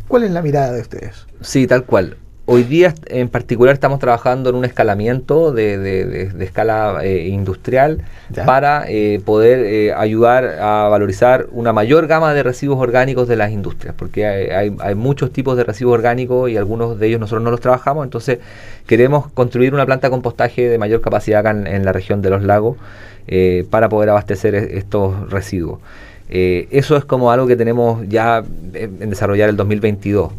¿Cuál 0.06 0.24
es 0.24 0.30
la 0.30 0.42
mirada 0.42 0.72
de 0.72 0.80
ustedes? 0.80 1.26
Sí, 1.40 1.66
tal 1.66 1.84
cual. 1.84 2.16
Hoy 2.50 2.62
día 2.62 2.94
en 3.08 3.28
particular 3.28 3.74
estamos 3.74 3.98
trabajando 3.98 4.48
en 4.48 4.56
un 4.56 4.64
escalamiento 4.64 5.52
de, 5.52 6.30
escala 6.40 7.00
eh, 7.04 7.28
industrial 7.28 7.98
para 8.46 8.86
eh, 8.88 9.20
poder 9.22 9.58
eh, 9.66 9.92
ayudar 9.92 10.58
a 10.58 10.88
valorizar 10.88 11.48
una 11.52 11.74
mayor 11.74 12.06
gama 12.06 12.32
de 12.32 12.42
residuos 12.42 12.78
orgánicos 12.78 13.28
de 13.28 13.36
las 13.36 13.50
industrias, 13.50 13.94
porque 13.98 14.24
hay, 14.24 14.94
muchos 14.94 15.30
tipos 15.30 15.58
de 15.58 15.64
residuos 15.64 15.92
orgánicos 15.92 16.48
y 16.48 16.56
algunos 16.56 16.98
de 16.98 17.08
ellos 17.08 17.20
nosotros 17.20 17.42
no 17.42 17.50
los 17.50 17.60
trabajamos, 17.60 18.04
entonces 18.04 18.38
queremos 18.86 19.30
construir 19.32 19.74
una 19.74 19.84
planta 19.84 20.06
de 20.06 20.12
compostaje 20.12 20.70
de 20.70 20.78
mayor 20.78 21.02
capacidad 21.02 21.40
acá 21.40 21.50
en, 21.50 21.84
la 21.84 21.92
región 21.92 22.22
de 22.22 22.30
los 22.30 22.42
lagos 22.42 22.78
para 23.68 23.90
poder 23.90 24.08
abastecer 24.08 24.54
e, 24.54 24.78
estos 24.78 25.28
residuos. 25.30 25.80
eso 26.30 26.96
es 26.96 27.04
como 27.04 27.30
algo 27.30 27.46
que 27.46 27.56
tenemos 27.56 28.08
ya 28.08 28.42
en 28.72 29.10
desarrollar 29.10 29.50
el 29.50 29.56
2022. 29.56 30.32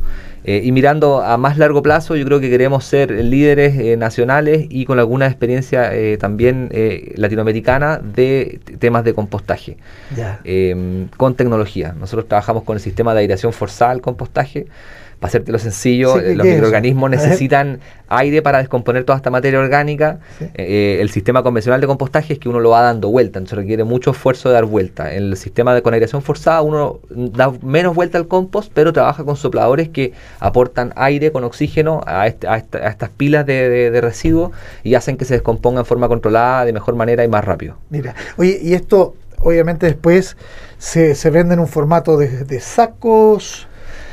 Eh, 0.49 0.61
y 0.63 0.71
mirando 0.71 1.21
a 1.21 1.37
más 1.37 1.59
largo 1.59 1.83
plazo, 1.83 2.15
yo 2.15 2.25
creo 2.25 2.39
que 2.39 2.49
queremos 2.49 2.83
ser 2.83 3.11
líderes 3.11 3.77
eh, 3.77 3.97
nacionales 3.97 4.65
y 4.67 4.85
con 4.85 4.97
alguna 4.97 5.27
experiencia 5.27 5.93
eh, 5.93 6.17
también 6.17 6.71
latinoamericana 7.13 8.01
de 8.03 8.59
temas 8.79 9.03
de 9.03 9.13
compostaje, 9.13 9.77
em, 10.43 11.07
con 11.17 11.35
tecnología. 11.35 11.93
Nosotros 11.99 12.27
trabajamos 12.27 12.63
con 12.63 12.77
el 12.77 12.81
sistema 12.81 13.13
de 13.13 13.19
aireación 13.19 13.53
forzada 13.53 13.91
al 13.91 14.01
compostaje 14.01 14.65
para 15.19 15.29
hacértelo 15.29 15.59
sencillo, 15.59 16.17
eh, 16.19 16.33
los 16.33 16.45
microorganismos 16.45 17.09
necesitan 17.09 17.79
aire 18.07 18.41
para 18.41 18.59
descomponer 18.59 19.03
toda 19.03 19.17
esta 19.17 19.29
materia 19.29 19.59
orgánica. 19.59 20.19
Eh, 20.55 20.99
el 21.01 21.09
sistema 21.09 21.43
convencional 21.43 21.81
de 21.81 21.87
compostaje 21.87 22.33
es 22.33 22.39
que 22.39 22.47
uno 22.47 22.61
lo 22.61 22.69
va 22.69 22.81
dando 22.81 23.09
vuelta, 23.09 23.37
entonces 23.37 23.57
requiere 23.57 23.83
mucho 23.83 24.11
esfuerzo 24.11 24.49
de 24.49 24.55
dar 24.55 24.65
vuelta. 24.65 25.13
En 25.13 25.23
el 25.23 25.37
sistema 25.37 25.75
de 25.75 25.81
conaireación 25.81 26.21
forzada 26.21 26.61
uno 26.61 26.99
da 27.09 27.51
menos 27.61 27.95
vuelta 27.95 28.17
al 28.17 28.27
compost, 28.27 28.71
pero 28.73 28.93
trabaja 28.93 29.25
con 29.25 29.35
sopladores 29.35 29.89
que 29.89 30.13
aportan 30.39 30.93
aire 30.95 31.31
con 31.33 31.43
oxígeno 31.43 32.01
a, 32.05 32.25
este, 32.27 32.47
estas 32.85 33.09
pilas 33.09 33.45
de, 33.45 33.99
residuos 34.01 34.51
y 34.83 34.95
hacen 34.95 35.17
que 35.17 35.25
se 35.25 35.33
descomponga 35.33 35.81
en 35.81 35.85
forma 35.85 36.07
controlada, 36.07 36.63
de 36.63 36.71
mejor 36.71 36.95
manera 36.95 37.25
y 37.25 37.27
más 37.27 37.43
rápido. 37.43 37.75
Mira, 37.89 38.15
oye, 38.37 38.57
y 38.61 38.73
esto 38.73 39.15
obviamente 39.41 39.85
después 39.85 40.37
se, 40.77 41.15
se 41.15 41.29
vende 41.29 41.55
en 41.55 41.59
un 41.59 41.67
formato 41.67 42.17
de, 42.17 42.45
de 42.45 42.59
sacos 42.61 43.68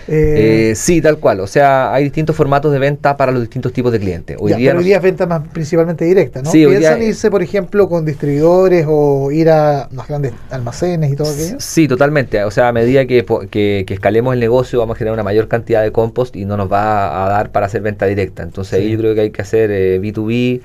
eh, 0.08 0.72
sí, 0.76 1.00
tal 1.00 1.18
cual. 1.18 1.40
O 1.40 1.46
sea, 1.46 1.92
hay 1.92 2.04
distintos 2.04 2.36
formatos 2.36 2.72
de 2.72 2.78
venta 2.78 3.16
para 3.16 3.32
los 3.32 3.40
distintos 3.40 3.72
tipos 3.72 3.92
de 3.92 3.98
clientes. 3.98 4.36
Hoy 4.38 4.54
día 4.54 4.70
pero 4.70 4.78
hoy 4.78 4.84
día 4.84 4.96
es 4.96 5.02
venta 5.02 5.26
más 5.26 5.46
principalmente 5.48 6.04
directa, 6.04 6.42
¿no? 6.42 6.50
Sí, 6.50 6.66
¿Piensan 6.66 7.02
irse, 7.02 7.30
por 7.30 7.42
ejemplo, 7.42 7.88
con 7.88 8.04
distribuidores 8.04 8.86
o 8.88 9.30
ir 9.32 9.50
a 9.50 9.88
los 9.90 10.06
grandes 10.06 10.32
almacenes 10.50 11.12
y 11.12 11.16
todo 11.16 11.30
aquello? 11.30 11.56
Sí, 11.58 11.88
totalmente. 11.88 12.42
O 12.44 12.50
sea, 12.50 12.68
a 12.68 12.72
medida 12.72 13.06
que, 13.06 13.24
que, 13.50 13.84
escalemos 13.88 14.34
el 14.34 14.40
negocio 14.40 14.78
vamos 14.78 14.96
a 14.96 14.98
generar 14.98 15.14
una 15.14 15.24
mayor 15.24 15.48
cantidad 15.48 15.82
de 15.82 15.92
compost 15.92 16.36
y 16.36 16.44
no 16.44 16.56
nos 16.56 16.70
va 16.70 17.24
a 17.24 17.28
dar 17.28 17.50
para 17.50 17.66
hacer 17.66 17.82
venta 17.82 18.06
directa. 18.06 18.42
Entonces 18.42 18.74
ahí 18.74 18.90
yo 18.90 18.98
creo 18.98 19.14
que 19.14 19.22
hay 19.22 19.30
que 19.30 19.42
hacer 19.42 19.70
B2B. 20.00 20.60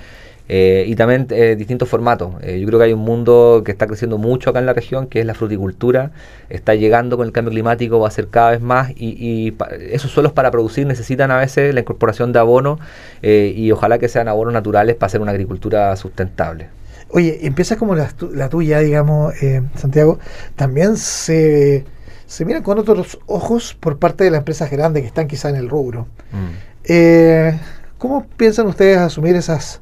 Eh, 0.54 0.84
y 0.86 0.96
también 0.98 1.28
eh, 1.30 1.56
distintos 1.58 1.88
formatos. 1.88 2.34
Eh, 2.42 2.60
yo 2.60 2.68
creo 2.68 2.78
que 2.78 2.84
hay 2.84 2.92
un 2.92 3.00
mundo 3.00 3.62
que 3.64 3.72
está 3.72 3.88
creciendo 3.88 4.18
mucho 4.18 4.50
acá 4.50 4.60
en 4.60 4.66
la 4.66 4.74
región, 4.74 5.08
que 5.08 5.22
es 5.22 5.26
la 5.26 5.34
fruticultura. 5.34 6.12
Está 6.50 6.76
llegando 6.76 7.16
con 7.16 7.26
el 7.26 7.32
cambio 7.32 7.52
climático, 7.52 8.02
va 8.02 8.10
a 8.10 8.12
ser 8.12 8.28
cada 8.28 8.52
vez 8.52 8.60
más. 8.60 8.92
Y, 8.98 9.56
esos 9.92 10.12
suelos 10.12 10.34
para 10.34 10.52
producir 10.52 10.86
necesitan 10.86 11.32
a 11.32 11.38
veces 11.38 11.74
la 11.74 11.80
incorporación 11.80 12.34
de 12.34 12.40
abono 12.40 12.80
y 13.22 13.72
ojalá 13.72 13.98
que 13.98 14.10
sean 14.10 14.28
abonos 14.28 14.54
naturales 14.54 14.98
para 14.98 15.08
hacer 15.08 15.22
una 15.22 15.32
agricultura 15.32 15.96
sustentable. 15.96 16.68
Oye, 17.08 17.40
empiezas 17.48 17.78
como 17.78 17.96
la, 17.96 18.50
tuya, 18.50 18.80
digamos, 18.80 19.34
Santiago, 19.76 20.20
también 20.58 20.98
se, 20.98 21.86
se 22.26 22.44
miran 22.44 22.62
con 22.62 22.78
otros 22.78 23.20
ojos 23.26 23.78
por 23.80 24.00
parte 24.00 24.26
de 24.26 24.32
las 24.32 24.40
empresas 24.40 24.70
grandes 24.70 25.04
que 25.04 25.08
están 25.08 25.28
quizá 25.28 25.48
en 25.48 25.56
el 25.56 25.70
rubro. 25.70 26.08
Mm. 26.34 27.56
¿Cómo 27.98 28.26
piensan 28.36 28.68
ustedes 28.68 28.98
asumir 28.98 29.36
esas 29.38 29.80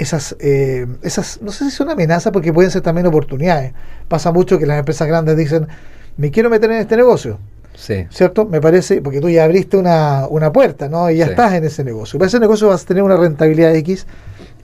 esas, 0.00 0.34
eh, 0.40 0.86
esas, 1.02 1.42
no 1.42 1.52
sé 1.52 1.66
si 1.66 1.70
son 1.70 1.90
amenazas 1.90 2.32
porque 2.32 2.54
pueden 2.54 2.70
ser 2.70 2.80
también 2.80 3.06
oportunidades. 3.06 3.74
Pasa 4.08 4.32
mucho 4.32 4.58
que 4.58 4.64
las 4.64 4.78
empresas 4.78 5.06
grandes 5.06 5.36
dicen, 5.36 5.68
me 6.16 6.30
quiero 6.30 6.48
meter 6.48 6.70
en 6.70 6.78
este 6.78 6.96
negocio. 6.96 7.38
Sí. 7.74 8.06
¿Cierto? 8.08 8.46
Me 8.46 8.62
parece, 8.62 9.02
porque 9.02 9.20
tú 9.20 9.28
ya 9.28 9.44
abriste 9.44 9.76
una, 9.76 10.26
una 10.28 10.52
puerta, 10.52 10.88
¿no? 10.88 11.10
Y 11.10 11.18
ya 11.18 11.26
estás 11.26 11.52
en 11.52 11.64
ese 11.64 11.84
negocio. 11.84 12.18
Para 12.18 12.28
ese 12.28 12.40
negocio 12.40 12.68
vas 12.68 12.82
a 12.82 12.86
tener 12.86 13.02
una 13.02 13.16
rentabilidad 13.16 13.74
X 13.76 14.06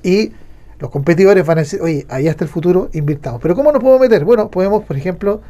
y 0.02 0.32
los 0.78 0.90
competidores 0.90 1.44
van 1.44 1.58
a 1.58 1.60
decir, 1.62 1.82
oye, 1.82 2.06
ahí 2.08 2.28
está 2.28 2.44
el 2.44 2.50
futuro, 2.50 2.88
invirtamos. 2.94 3.40
Pero 3.42 3.54
¿cómo 3.54 3.72
nos 3.72 3.82
podemos 3.82 4.00
meter? 4.00 4.24
Bueno, 4.24 4.50
podemos, 4.50 4.84
por 4.84 4.96
ejemplo, 4.96 5.42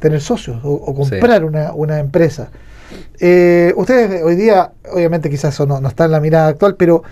tener 0.00 0.20
socios 0.20 0.60
o, 0.64 0.94
comprar 0.94 1.44
una, 1.44 1.72
una, 1.72 2.00
empresa. 2.00 2.50
Eh, 3.20 3.72
ustedes 3.76 4.22
hoy 4.22 4.34
día, 4.34 4.72
obviamente 4.92 5.30
quizás 5.30 5.54
eso 5.54 5.64
no, 5.66 5.80
no 5.80 5.88
está 5.88 6.06
en 6.06 6.12
la 6.12 6.20
mirada 6.20 6.48
actual, 6.48 6.74
pero 6.76 7.02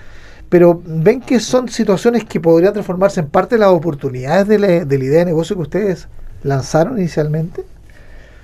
pero 0.49 0.81
ven 0.85 1.21
que 1.21 1.41
son 1.41 1.69
situaciones 1.69 2.25
que 2.25 2.41
podrían 2.41 2.73
transformarse 2.73 3.21
en 3.21 3.29
parte 3.29 3.57
de 3.57 3.61
las 3.61 3.71
oportunidades 3.71 4.47
de 4.47 4.59
la, 4.59 4.85
de 4.85 4.99
la 4.99 5.05
idea 5.05 5.19
de 5.21 5.27
negocio 5.27 5.57
que 5.57 5.63
ustedes 5.63 6.09
lanzaron 6.43 6.99
inicialmente. 6.99 7.65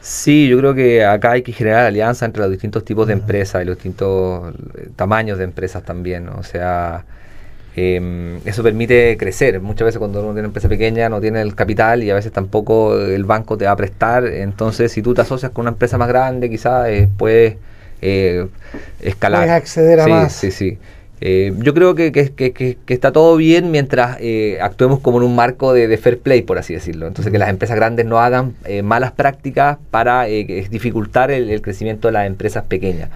Sí, 0.03 0.49
yo 0.49 0.59
creo 0.59 0.75
que 0.75 1.05
acá 1.05 1.31
hay 1.31 1.43
que 1.43 1.53
generar 1.53 1.87
alianza 1.87 2.27
entre 2.27 2.43
los 2.43 2.51
distintos 2.51 2.85
tipos 2.85 3.07
de 3.07 3.13
empresas 3.13 3.63
y 3.63 3.65
los 3.65 3.77
distintos 3.77 4.53
eh, 4.77 4.89
tamaños 4.97 5.39
de 5.39 5.45
empresas 5.45 5.85
también. 5.85 6.29
O 6.29 6.43
sea, 6.43 7.05
em, 7.77 8.41
eso 8.45 8.65
permite 8.65 9.17
crecer. 9.17 9.61
Muchas 9.61 9.87
veces 9.87 10.01
cuando 10.01 10.19
uno 10.19 10.31
tiene 10.31 10.41
una 10.41 10.49
empresa 10.49 10.69
pequeña 10.69 11.09
no 11.09 11.21
tiene 11.21 11.41
el 11.41 11.55
capital 11.55 12.03
y 12.03 12.11
a 12.11 12.15
veces 12.17 12.33
tampoco 12.33 12.99
el 12.99 13.25
banco 13.25 13.57
te 13.57 13.67
va 13.67 13.71
a 13.73 13.77
prestar. 13.77 14.27
Entonces, 14.27 14.91
si 14.91 15.03
tú 15.03 15.15
te 15.15 15.21
asocias 15.21 15.53
con 15.53 15.63
una 15.63 15.71
empresa 15.71 15.99
más 15.99 16.09
grande, 16.09 16.51
quizás 16.51 16.89
eh, 16.89 17.09
puedes 17.17 17.57
eh, 18.01 18.49
escalar. 19.01 19.43
Puedes 19.43 19.55
acceder 19.55 20.01
a 20.01 20.09
más. 20.09 20.33
Sí, 20.33 20.51
sí. 20.51 20.79
Eh, 21.25 21.53
yo 21.59 21.73
creo 21.73 21.95
que, 21.95 22.11
está 22.89 23.13
todo 23.13 23.37
bien 23.37 23.71
mientras 23.71 24.17
eh, 24.21 24.59
actuemos 24.61 24.99
como 24.99 25.19
en 25.19 25.25
un 25.25 25.37
marco 25.37 25.73
de, 25.73 25.97
fair 25.97 26.19
play, 26.19 26.43
por 26.43 26.59
así 26.59 26.75
decirlo. 26.75 27.07
Entonces, 27.07 27.31
que 27.31 27.39
las 27.39 27.49
empresas 27.49 27.77
grandes 27.77 28.07
no 28.07 28.19
hagan 28.19 28.57
eh, 28.65 28.83
malas 28.83 29.13
prácticas 29.13 29.79
para 29.93 30.25
dificultar 30.25 31.31
el, 31.31 31.63
crecimiento 31.63 32.09
de 32.09 32.13
las 32.13 32.27
empresas 32.27 32.65
pequeñas 32.65 33.11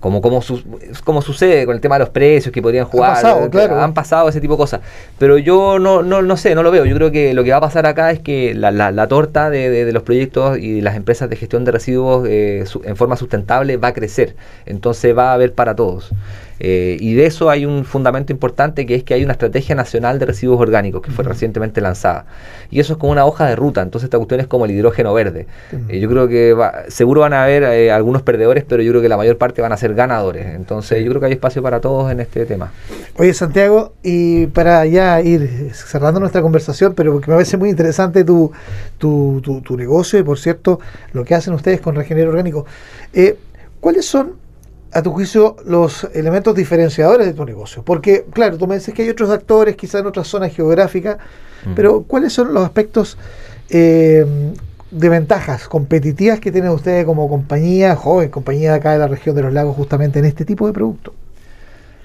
como, 0.00 0.22
como, 0.22 0.42
como 1.04 1.22
sucede 1.22 1.66
con 1.66 1.74
el 1.74 1.80
tema 1.80 1.96
de 1.96 2.00
los 2.00 2.08
precios 2.08 2.52
que 2.52 2.62
podrían 2.62 2.86
jugar, 2.86 3.24
han 3.24 3.92
pasado 3.92 4.28
ese 4.30 4.40
tipo 4.40 4.54
de 4.54 4.58
cosas. 4.58 4.80
Pero 5.18 5.36
yo 5.36 5.78
no, 5.78 6.02
no, 6.02 6.22
no 6.22 6.36
sé, 6.38 6.54
no 6.54 6.62
lo 6.62 6.70
veo. 6.70 6.86
Yo 6.86 6.96
creo 6.96 7.12
que 7.12 7.34
lo 7.34 7.44
que 7.44 7.50
va 7.50 7.58
a 7.58 7.60
pasar 7.60 7.86
acá 7.86 8.10
es 8.10 8.18
que 8.18 8.54
la, 8.54 8.70
la, 8.70 9.06
torta 9.08 9.50
de, 9.50 9.68
de, 9.70 9.92
los 9.92 10.02
proyectos 10.02 10.58
y 10.58 10.80
las 10.80 10.96
empresas 10.96 11.28
de 11.28 11.36
gestión 11.36 11.64
de 11.64 11.72
residuos 11.72 12.26
eh, 12.26 12.64
en 12.84 12.96
forma 12.96 13.16
sustentable 13.16 13.76
va 13.76 13.88
a 13.88 13.92
crecer. 13.92 14.34
Entonces 14.64 15.16
va 15.16 15.30
a 15.30 15.34
haber 15.34 15.52
para 15.52 15.76
todos. 15.76 16.10
Eh, 16.62 16.98
y 17.00 17.14
de 17.14 17.24
eso 17.24 17.48
hay 17.48 17.64
un 17.64 17.86
fundamento 17.86 18.32
importante 18.32 18.84
que 18.84 18.94
es 18.94 19.02
que 19.02 19.14
hay 19.14 19.24
una 19.24 19.32
estrategia 19.32 19.74
nacional 19.74 20.18
de 20.18 20.26
residuos 20.26 20.60
orgánicos 20.60 21.00
que 21.00 21.10
fue 21.10 21.24
recientemente 21.24 21.80
lanzada. 21.80 22.26
Y 22.70 22.80
eso 22.80 22.92
es 22.92 22.98
como 22.98 23.12
una 23.12 23.24
hoja 23.24 23.46
de 23.46 23.56
ruta. 23.56 23.80
Entonces 23.80 24.04
esta 24.04 24.18
cuestión 24.18 24.40
es 24.40 24.46
como 24.46 24.66
el 24.66 24.72
hidrógeno 24.72 25.14
verde. 25.14 25.46
Eh, 25.88 25.98
yo 25.98 26.08
creo 26.08 26.28
que 26.28 26.54
seguro 26.88 27.22
van 27.22 27.32
a 27.32 27.44
haber 27.44 27.62
eh, 27.62 27.90
algunos 27.90 28.20
perdedores, 28.20 28.64
pero 28.64 28.82
yo 28.82 28.92
creo 28.92 29.02
que 29.02 29.08
la 29.08 29.16
mayor 29.16 29.38
parte 29.38 29.62
van 29.62 29.72
a 29.72 29.76
ser 29.78 29.94
ganadores. 29.94 30.54
Entonces 30.54 31.02
yo 31.02 31.10
creo 31.10 31.20
que 31.20 31.26
hay 31.26 31.32
espacio 31.32 31.62
para 31.62 31.80
todos 31.80 32.12
en 32.12 32.20
este 32.20 32.44
tema. 32.44 32.72
Oye 33.16 33.32
Santiago, 33.32 33.94
y 34.02 34.46
para 34.48 34.84
ya 34.84 35.22
ir 35.22 35.70
cerrando 35.72 36.20
nuestra 36.20 36.42
conversación, 36.42 36.92
pero 36.94 37.12
porque 37.12 37.30
me 37.30 37.36
parece 37.36 37.56
muy 37.56 37.70
interesante 37.70 38.22
tu, 38.22 38.52
tu, 38.98 39.40
tu, 39.40 39.76
negocio 39.76 40.18
y 40.18 40.22
por 40.22 40.38
cierto 40.38 40.78
lo 41.12 41.24
que 41.24 41.34
hacen 41.34 41.54
ustedes 41.54 41.80
con 41.80 41.94
Regenero 41.94 42.30
Orgánico. 42.30 42.66
¿Cuáles 43.80 44.04
son 44.04 44.39
a 44.92 45.02
tu 45.02 45.12
juicio, 45.12 45.56
los 45.64 46.04
elementos 46.14 46.54
diferenciadores 46.54 47.26
de 47.26 47.34
tu 47.34 47.44
negocio? 47.44 47.82
Porque, 47.82 48.24
claro, 48.32 48.58
tú 48.58 48.66
me 48.66 48.76
dices 48.76 48.94
que 48.94 49.02
hay 49.02 49.08
otros 49.08 49.30
actores, 49.30 49.76
quizás 49.76 50.00
en 50.00 50.06
otras 50.06 50.26
zonas 50.26 50.54
geográficas, 50.54 51.18
pero 51.74 52.02
¿cuáles 52.02 52.32
son 52.32 52.54
los 52.54 52.64
aspectos 52.64 53.18
eh, 53.68 54.24
de 54.90 55.08
ventajas 55.08 55.68
competitivas 55.68 56.40
que 56.40 56.50
tienen 56.50 56.70
ustedes 56.70 57.04
como 57.04 57.28
compañía, 57.28 57.94
joven 57.94 58.30
compañía 58.30 58.72
de 58.72 58.76
acá 58.78 58.92
de 58.92 58.98
la 58.98 59.08
región 59.08 59.36
de 59.36 59.42
los 59.42 59.52
lagos, 59.52 59.76
justamente 59.76 60.18
en 60.18 60.24
este 60.24 60.44
tipo 60.44 60.66
de 60.66 60.72
productos? 60.72 61.14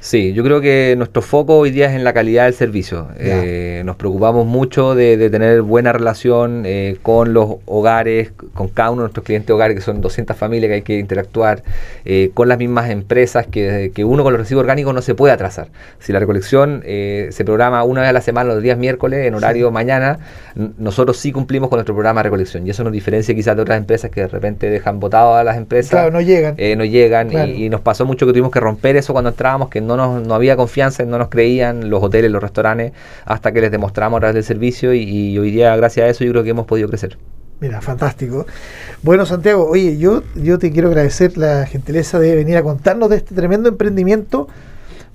Sí, 0.06 0.34
yo 0.34 0.44
creo 0.44 0.62
que 0.62 0.94
nuestro 0.96 1.24
foco 1.24 1.58
hoy 1.58 1.72
día 1.72 1.88
es 1.88 1.96
en 1.96 2.04
la 2.04 2.14
calidad 2.14 2.44
del 2.44 2.54
servicio. 2.54 3.08
Eh, 3.18 3.82
nos 3.86 3.96
preocupamos 3.96 4.46
mucho 4.46 4.94
de, 4.94 5.32
tener 5.32 5.64
buena 5.64 5.94
relación 5.94 6.62
eh, 6.68 6.98
con 7.02 7.34
los 7.34 7.56
hogares, 7.66 8.32
con 8.54 8.68
cada 8.68 8.92
uno 8.92 9.02
de 9.02 9.06
nuestros 9.06 9.26
clientes 9.26 9.50
hogares, 9.50 9.76
que 9.76 9.82
son 9.82 10.02
200 10.02 10.38
familias 10.38 10.70
que 10.70 10.74
hay 10.76 10.82
que 10.84 11.00
interactuar, 11.00 11.64
eh, 12.06 12.30
con 12.36 12.48
las 12.48 12.60
mismas 12.60 12.92
empresas, 12.92 13.48
que, 13.48 13.92
uno 14.06 14.22
con 14.22 14.34
los 14.34 14.42
residuos 14.44 14.62
orgánicos 14.62 14.94
no 14.94 15.02
se 15.02 15.16
puede 15.16 15.34
atrasar. 15.34 15.70
Si 15.98 16.14
la 16.14 16.20
recolección 16.20 16.84
se 16.86 17.44
programa 17.44 17.84
una 17.84 18.02
vez 18.02 18.12
a 18.12 18.14
la 18.14 18.22
semana, 18.22 18.54
los 18.54 18.62
días 18.62 18.78
miércoles, 18.78 19.26
en 19.26 19.34
horario 19.34 19.72
mañana, 19.72 20.20
nosotros 20.78 21.18
sí 21.18 21.32
cumplimos 21.32 21.70
con 21.70 21.78
nuestro 21.78 21.96
programa 21.96 22.20
de 22.20 22.26
recolección. 22.26 22.68
Y 22.68 22.70
eso 22.70 22.84
nos 22.84 22.94
diferencia 22.94 23.34
quizás 23.34 23.56
de 23.56 23.64
otras 23.64 23.80
empresas 23.80 24.12
que 24.12 24.22
de 24.22 24.28
repente 24.28 24.70
dejan 24.70 25.00
botadas 25.00 25.42
a 25.42 25.44
las 25.44 25.58
empresas. 25.58 25.90
Claro, 25.90 26.12
no 26.12 26.22
llegan. 26.22 26.58
no 26.78 26.86
llegan. 26.86 27.32
Y, 27.32 27.66
y, 27.66 27.70
nos 27.70 27.82
pasó 27.82 28.06
mucho 28.06 28.28
que 28.28 28.34
tuvimos 28.34 28.52
que 28.52 28.60
romper 28.60 28.98
eso 28.98 29.12
cuando 29.12 29.32
entrábamos, 29.32 29.70
que 29.70 29.82
no 29.82 29.95
no, 29.96 30.34
había 30.34 30.56
confianza, 30.56 31.04
no 31.06 31.18
nos 31.18 31.30
creían 31.30 31.90
los 31.90 32.04
hoteles, 32.04 32.32
los 32.32 32.42
restaurantes, 32.42 32.94
hasta 33.26 33.52
que 33.52 33.62
les 33.62 33.72
demostramos 33.72 34.18
a 34.18 34.20
través 34.22 34.36
del 34.36 34.44
servicio 34.44 34.94
y, 34.94 35.38
hoy 35.38 35.52
día 35.52 35.76
gracias 35.76 36.06
a 36.06 36.10
eso 36.10 36.24
yo 36.24 36.32
creo 36.32 36.44
que 36.44 36.50
hemos 36.50 36.66
podido 36.66 36.88
crecer. 36.88 37.18
Mira, 37.60 37.82
fantástico. 37.82 38.46
Bueno, 39.02 39.26
Santiago, 39.26 39.68
oye, 39.70 39.98
yo, 39.98 40.24
yo 40.36 40.60
te 40.60 40.72
quiero 40.72 40.90
agradecer 40.90 41.38
la 41.38 41.66
gentileza 41.66 42.20
de 42.20 42.36
venir 42.36 42.58
a 42.58 42.64
contarnos 42.64 43.10
de 43.10 43.18
este 43.18 43.34
tremendo 43.34 43.70
emprendimiento 43.70 44.48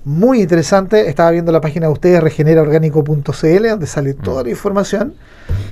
muy 0.03 0.41
interesante. 0.41 1.07
Estaba 1.07 1.31
viendo 1.31 1.51
la 1.51 1.61
página 1.61 1.87
de 1.87 1.93
ustedes, 1.93 2.21
regeneraorgánico.cl, 2.21 3.69
donde 3.69 3.87
sale 3.87 4.13
toda 4.15 4.41
mm. 4.41 4.45
la 4.45 4.49
información. 4.49 5.13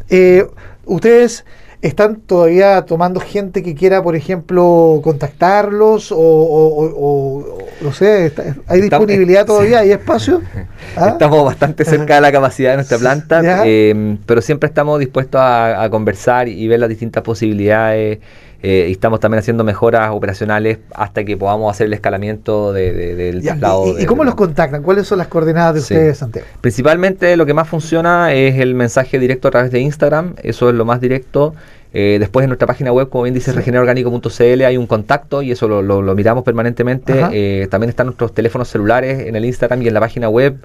Eh, 0.09 0.47
ustedes 0.85 1.45
¿Están 1.81 2.17
todavía 2.17 2.81
tomando 2.81 3.21
gente 3.21 3.63
que 3.63 3.73
quiera, 3.73 4.03
por 4.03 4.17
ejemplo, 4.17 4.99
contactarlos? 5.01 6.13
O, 6.13 7.57
no 7.79 7.93
sé, 7.93 8.33
¿hay 8.67 8.81
disponibilidad 8.81 9.45
todavía? 9.45 9.79
¿Hay 9.79 9.91
espacio? 9.91 10.41
¿Ah? 10.97 11.09
Estamos 11.09 11.45
bastante 11.45 11.85
cerca 11.85 12.15
de 12.15 12.21
la 12.21 12.33
capacidad 12.33 12.71
de 12.71 12.75
nuestra 12.77 12.97
planta, 12.97 13.63
eh, 13.65 14.17
pero 14.25 14.41
siempre 14.41 14.67
estamos 14.67 14.99
dispuestos 14.99 15.39
a, 15.41 15.87
conversar 15.89 16.49
y 16.49 16.67
ver 16.67 16.81
las 16.81 16.89
distintas 16.89 17.23
posibilidades. 17.23 18.19
Eh, 18.61 18.87
y 18.89 18.91
estamos 18.91 19.19
también 19.21 19.39
haciendo 19.39 19.63
mejoras 19.63 20.11
operacionales 20.11 20.79
hasta 20.93 21.23
que 21.23 21.37
podamos 21.37 21.71
hacer 21.71 21.87
el 21.87 21.93
escalamiento 21.93 22.73
del 22.73 23.41
traslado. 23.41 23.97
¿Y, 23.97 24.05
cómo 24.05 24.23
los 24.23 24.35
contactan? 24.35 24.83
¿Cuáles 24.83 25.07
son 25.07 25.17
las 25.17 25.27
coordenadas 25.27 25.75
de 25.75 25.79
ustedes, 25.79 26.17
Santiago? 26.17 26.45
Principalmente 26.59 27.37
lo 27.37 27.45
que 27.45 27.53
más 27.53 27.69
funciona 27.69 28.33
es 28.33 28.59
el 28.59 28.75
mensaje 28.75 29.17
directo 29.17 29.47
a 29.47 29.51
través 29.51 29.71
de 29.71 29.79
Instagram, 29.79 30.35
eso 30.43 30.69
es 30.69 30.75
lo 30.75 30.85
más 30.85 30.99
directo. 30.99 31.53
Eh, 31.91 32.17
después 32.19 32.43
en 32.43 32.49
nuestra 32.49 32.67
página 32.67 32.91
web, 32.91 33.09
como 33.09 33.23
bien 33.23 33.33
dice, 33.33 33.51
regenerorgánico.cl, 33.51 34.61
hay 34.63 34.77
un 34.77 34.85
contacto 34.85 35.41
y 35.41 35.51
eso 35.51 35.67
lo, 35.67 36.15
miramos 36.15 36.43
permanentemente. 36.43 37.13
Eh, 37.31 37.67
también 37.71 37.89
están 37.89 38.07
nuestros 38.07 38.33
teléfonos 38.33 38.67
celulares 38.67 39.27
en 39.27 39.35
el 39.35 39.45
Instagram 39.45 39.81
y 39.81 39.87
en 39.87 39.93
la 39.93 39.99
página 39.99 40.29
web. 40.29 40.57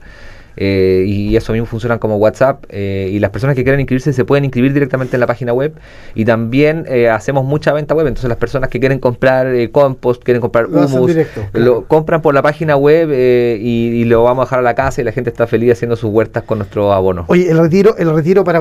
Eh, 0.57 1.05
y 1.07 1.37
eso 1.37 1.53
mismo 1.53 1.67
funcionan 1.67 1.99
como 1.99 2.17
WhatsApp 2.17 2.65
eh, 2.69 3.09
y 3.11 3.19
las 3.19 3.31
personas 3.31 3.57
que 3.57 3.65
quieran 3.65 3.81
inscribirse 3.81 4.13
se 4.13 4.25
pueden 4.25 4.45
inscribir 4.45 4.73
directamente 4.73 5.17
en 5.17 5.21
la 5.21 5.27
página 5.27 5.53
web 5.53 5.75
y 6.15 6.25
también 6.25 6.85
eh, 6.89 7.09
hacemos 7.09 7.45
mucha 7.45 7.73
venta 7.73 7.95
web. 7.95 8.07
Entonces 8.07 8.29
las 8.29 8.39
personas 8.39 8.71
que 8.71 8.81
quieren 8.81 8.99
comprar 8.99 9.49
compost 9.71 10.23
quieren 10.23 10.41
comprar 10.41 10.67
humus 10.67 11.13
lo 11.53 11.85
compran 11.87 12.23
por 12.23 12.35
la 12.35 12.43
página 12.43 12.77
web 12.77 13.11
y, 13.13 14.05
lo 14.05 14.23
vamos 14.23 14.43
a 14.43 14.45
dejar 14.45 14.59
a 14.59 14.63
la 14.63 14.75
casa 14.75 15.01
y 15.01 15.05
la 15.05 15.13
gente 15.13 15.31
está 15.31 15.47
feliz 15.47 15.73
haciendo 15.73 15.97
sus 15.97 16.11
huertas 16.11 16.43
con 16.43 16.59
nuestro 16.59 16.93
abono. 16.93 17.25
Oye 17.29 17.51
el 17.51 17.59
retiro 17.59 17.97
el 17.97 18.15
retiro 18.15 18.45
para 18.45 18.61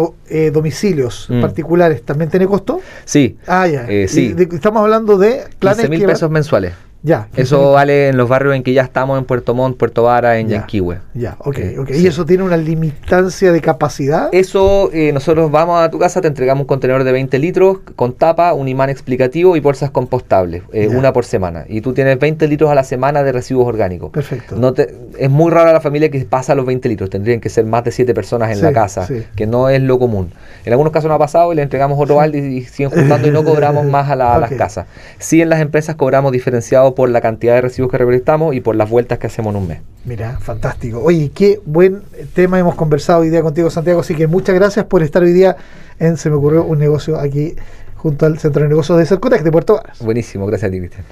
domicilios 0.54 1.28
mm. 1.30 1.42
particulares 1.42 2.02
también 2.04 2.30
tiene 2.30 2.48
costo 2.48 2.80
sí. 3.04 3.38
Ah 3.46 3.68
ya. 3.68 3.86
Sí. 4.08 4.34
Estamos 4.38 4.82
hablando 4.82 5.18
de 5.18 5.44
planes 5.60 5.90
mil 5.90 6.06
pesos 6.06 6.32
mensuales 6.32 6.74
ya. 7.04 7.28
Eso 7.36 7.74
vale 7.74 8.08
en 8.08 8.18
los 8.18 8.30
barrios 8.30 8.56
en 8.56 8.64
que 8.64 8.74
ya 8.74 8.82
estamos, 8.82 9.20
en 9.20 9.26
Puerto 9.26 9.54
Montt, 9.54 9.78
Puerto 9.78 10.04
Vara, 10.04 10.40
en 10.40 10.48
Yanquihue. 10.48 11.00
Ya, 11.14 11.36
ok, 11.40 11.60
ok. 11.80 11.90
¿Y 11.92 12.08
eso 12.08 12.26
tiene 12.26 12.44
una 12.44 12.56
limitancia 12.56 13.52
de 13.52 13.60
capacidad? 13.60 14.30
Eso, 14.32 14.90
eh, 14.94 15.12
nosotros 15.12 15.52
vamos 15.52 15.84
a 15.84 15.92
tu 15.92 16.00
casa, 16.00 16.22
te 16.22 16.30
entregamos 16.30 16.62
un 16.62 16.68
contenedor 16.68 17.04
de 17.04 17.12
20 17.12 17.38
litros 17.40 17.80
con 17.98 18.14
tapa, 18.14 18.54
un 18.54 18.70
imán 18.70 18.90
explicativo 18.90 19.58
y 19.58 19.60
bolsas 19.60 19.92
compostables, 19.92 20.64
eh, 20.72 20.88
una 20.88 21.12
por 21.12 21.26
semana. 21.26 21.66
Y 21.68 21.82
tú 21.82 21.94
tienes 21.94 22.18
20 22.18 22.48
litros 22.48 22.72
a 22.72 22.76
la 22.76 22.86
semana 22.86 23.22
de 23.22 23.34
residuos 23.34 23.68
orgánicos. 23.68 24.12
Perfecto. 24.12 24.56
No 24.56 24.74
te, 24.74 24.96
es 25.18 25.30
muy 25.30 25.52
rara 25.52 25.74
la 25.74 25.82
familia 25.82 26.10
que 26.10 26.24
pasa 26.24 26.56
los 26.56 26.66
20 26.66 26.88
litros, 26.88 27.10
tendrían 27.10 27.42
que 27.42 27.50
ser 27.50 27.66
más 27.66 27.84
de 27.84 27.92
7 27.92 28.14
personas 28.14 28.52
en 28.52 28.62
la 28.62 28.72
casa, 28.72 29.08
que 29.36 29.46
no 29.46 29.68
es 29.68 29.82
lo 29.82 30.00
común. 30.00 30.32
En 30.64 30.72
algunos 30.72 30.94
casos 30.94 31.10
no 31.10 31.16
ha 31.16 31.20
pasado 31.20 31.52
y 31.52 31.58
le 31.58 31.64
entregamos 31.64 32.00
otro 32.00 32.16
balde 32.16 32.40
y, 32.40 32.64
siguen 32.64 32.92
juntando 32.92 33.28
y 33.28 33.32
no 33.32 33.44
cobramos 33.44 33.86
más 33.94 34.10
a, 34.10 34.16
las 34.16 34.52
casas. 34.54 34.86
Sí 35.20 35.42
en 35.42 35.50
las 35.50 35.60
empresas 35.60 35.96
cobramos 35.96 36.32
diferenciado 36.32 36.93
por 36.96 37.10
la 37.10 37.22
cantidad 37.22 37.56
de 37.56 37.62
residuos 37.62 37.92
que 37.92 37.98
recolectamos 37.98 38.56
y 38.56 38.62
por 38.62 38.76
las 38.76 38.90
vueltas 38.90 39.20
que 39.20 39.28
hacemos 39.28 39.54
en 39.54 39.62
un 39.62 39.68
mes. 39.68 39.80
Mira, 40.06 40.38
fantástico. 40.40 41.02
Oye, 41.04 41.32
qué 41.34 41.62
buen 41.66 42.02
tema 42.34 42.60
hemos 42.60 42.76
conversado 42.76 43.22
hoy 43.22 43.30
día 43.30 43.42
contigo, 43.42 43.70
Santiago. 43.70 44.02
Así 44.02 44.16
que 44.16 44.28
muchas 44.28 44.56
gracias 44.56 44.86
por 44.86 45.04
estar 45.04 45.24
hoy 45.24 45.34
día 45.34 45.56
en 46.00 46.18
Se 46.18 46.30
me 46.30 46.36
ocurrió 46.36 46.64
un 46.64 46.80
negocio 46.80 47.20
aquí 47.20 47.56
junto 47.96 48.26
al 48.26 48.38
Centro 48.40 48.64
de 48.64 48.70
Negocios 48.70 48.98
de 48.98 49.06
Cercotec 49.06 49.44
de 49.44 49.52
Puerto 49.52 49.76
Varas. 49.76 50.00
Buenísimo, 50.00 50.46
gracias 50.46 50.70
a 50.70 50.72
ti, 50.72 50.80
Cristian. 50.80 51.06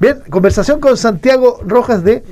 Bien, 0.00 0.20
conversación 0.30 0.80
con 0.80 0.96
Santiago 0.96 1.60
Rojas 1.64 2.02
de 2.02 2.22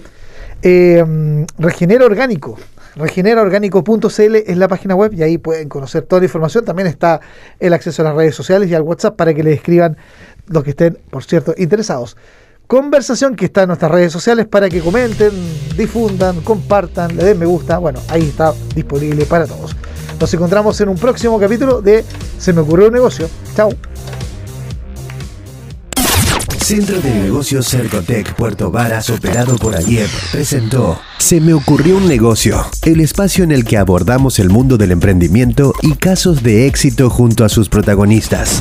eh, 0.62 1.45
Regenera 1.59 2.07
Orgánico. 2.07 2.57
Regeneraorgánico.cl 2.97 4.37
es 4.37 4.57
la 4.57 4.69
página 4.69 4.95
web 4.95 5.12
y 5.12 5.23
ahí 5.23 5.37
pueden 5.37 5.69
conocer 5.69 6.05
toda 6.05 6.21
la 6.21 6.27
información. 6.27 6.64
También 6.64 6.88
está 6.88 7.21
el 7.61 7.75
acceso 7.75 8.01
a 8.01 8.07
las 8.07 8.14
redes 8.14 8.35
sociales 8.35 8.71
y 8.71 8.75
al 8.75 8.83
WhatsApp 8.83 9.16
para 9.16 9.35
que 9.35 9.42
le 9.42 9.53
escriban 9.53 9.99
los 10.47 10.64
que 10.64 10.71
estén, 10.71 10.99
por 11.11 11.23
cierto, 11.23 11.55
interesados 11.59 12.16
conversación 12.66 13.37
que 13.37 13.46
está 13.46 13.62
en 13.62 13.68
nuestras 13.68 13.90
redes 13.90 14.12
sociales 14.12 14.46
para 14.46 14.68
que 14.68 14.81
comenten, 14.81 15.31
difundan, 15.76 16.40
compartan, 16.40 17.16
le 17.16 17.24
den 17.24 17.38
me 17.38 17.46
gusta. 17.46 17.79
Bueno, 17.79 18.00
ahí 18.09 18.22
está 18.22 18.52
disponible 18.74 19.24
para 19.26 19.46
todos. 19.46 19.76
Nos 20.18 20.33
encontramos 20.33 20.81
en 20.81 20.88
un 20.88 20.96
próximo 20.96 21.38
capítulo 21.38 21.83
de 21.83 22.05
Se 22.38 22.52
me 22.52 22.61
ocurrió 22.61 22.88
un 22.88 22.94
negocio. 22.94 23.29
Chao. 23.55 23.70
Centro 26.66 27.00
de 27.00 27.14
Negocios 27.14 27.68
Cercotec 27.68 28.35
Puerto 28.35 28.72
Varas, 28.72 29.09
operado 29.11 29.57
por 29.57 29.76
Ayer, 29.76 30.09
presentó 30.33 30.98
Se 31.18 31.40
me 31.40 31.55
ocurrió 31.55 31.96
un 31.96 32.09
negocio, 32.09 32.66
el 32.83 33.00
espacio 33.00 33.44
en 33.44 33.52
el 33.52 33.64
que 33.64 33.76
abordamos 33.76 34.40
el 34.40 34.50
mundo 34.50 34.76
del 34.76 34.90
emprendimiento 34.90 35.72
y 35.83 35.92
casos 35.94 36.42
de 36.42 36.66
éxito 36.66 37.09
junto 37.09 37.44
a 37.44 37.48
sus 37.48 37.68
protagonistas. 37.68 38.61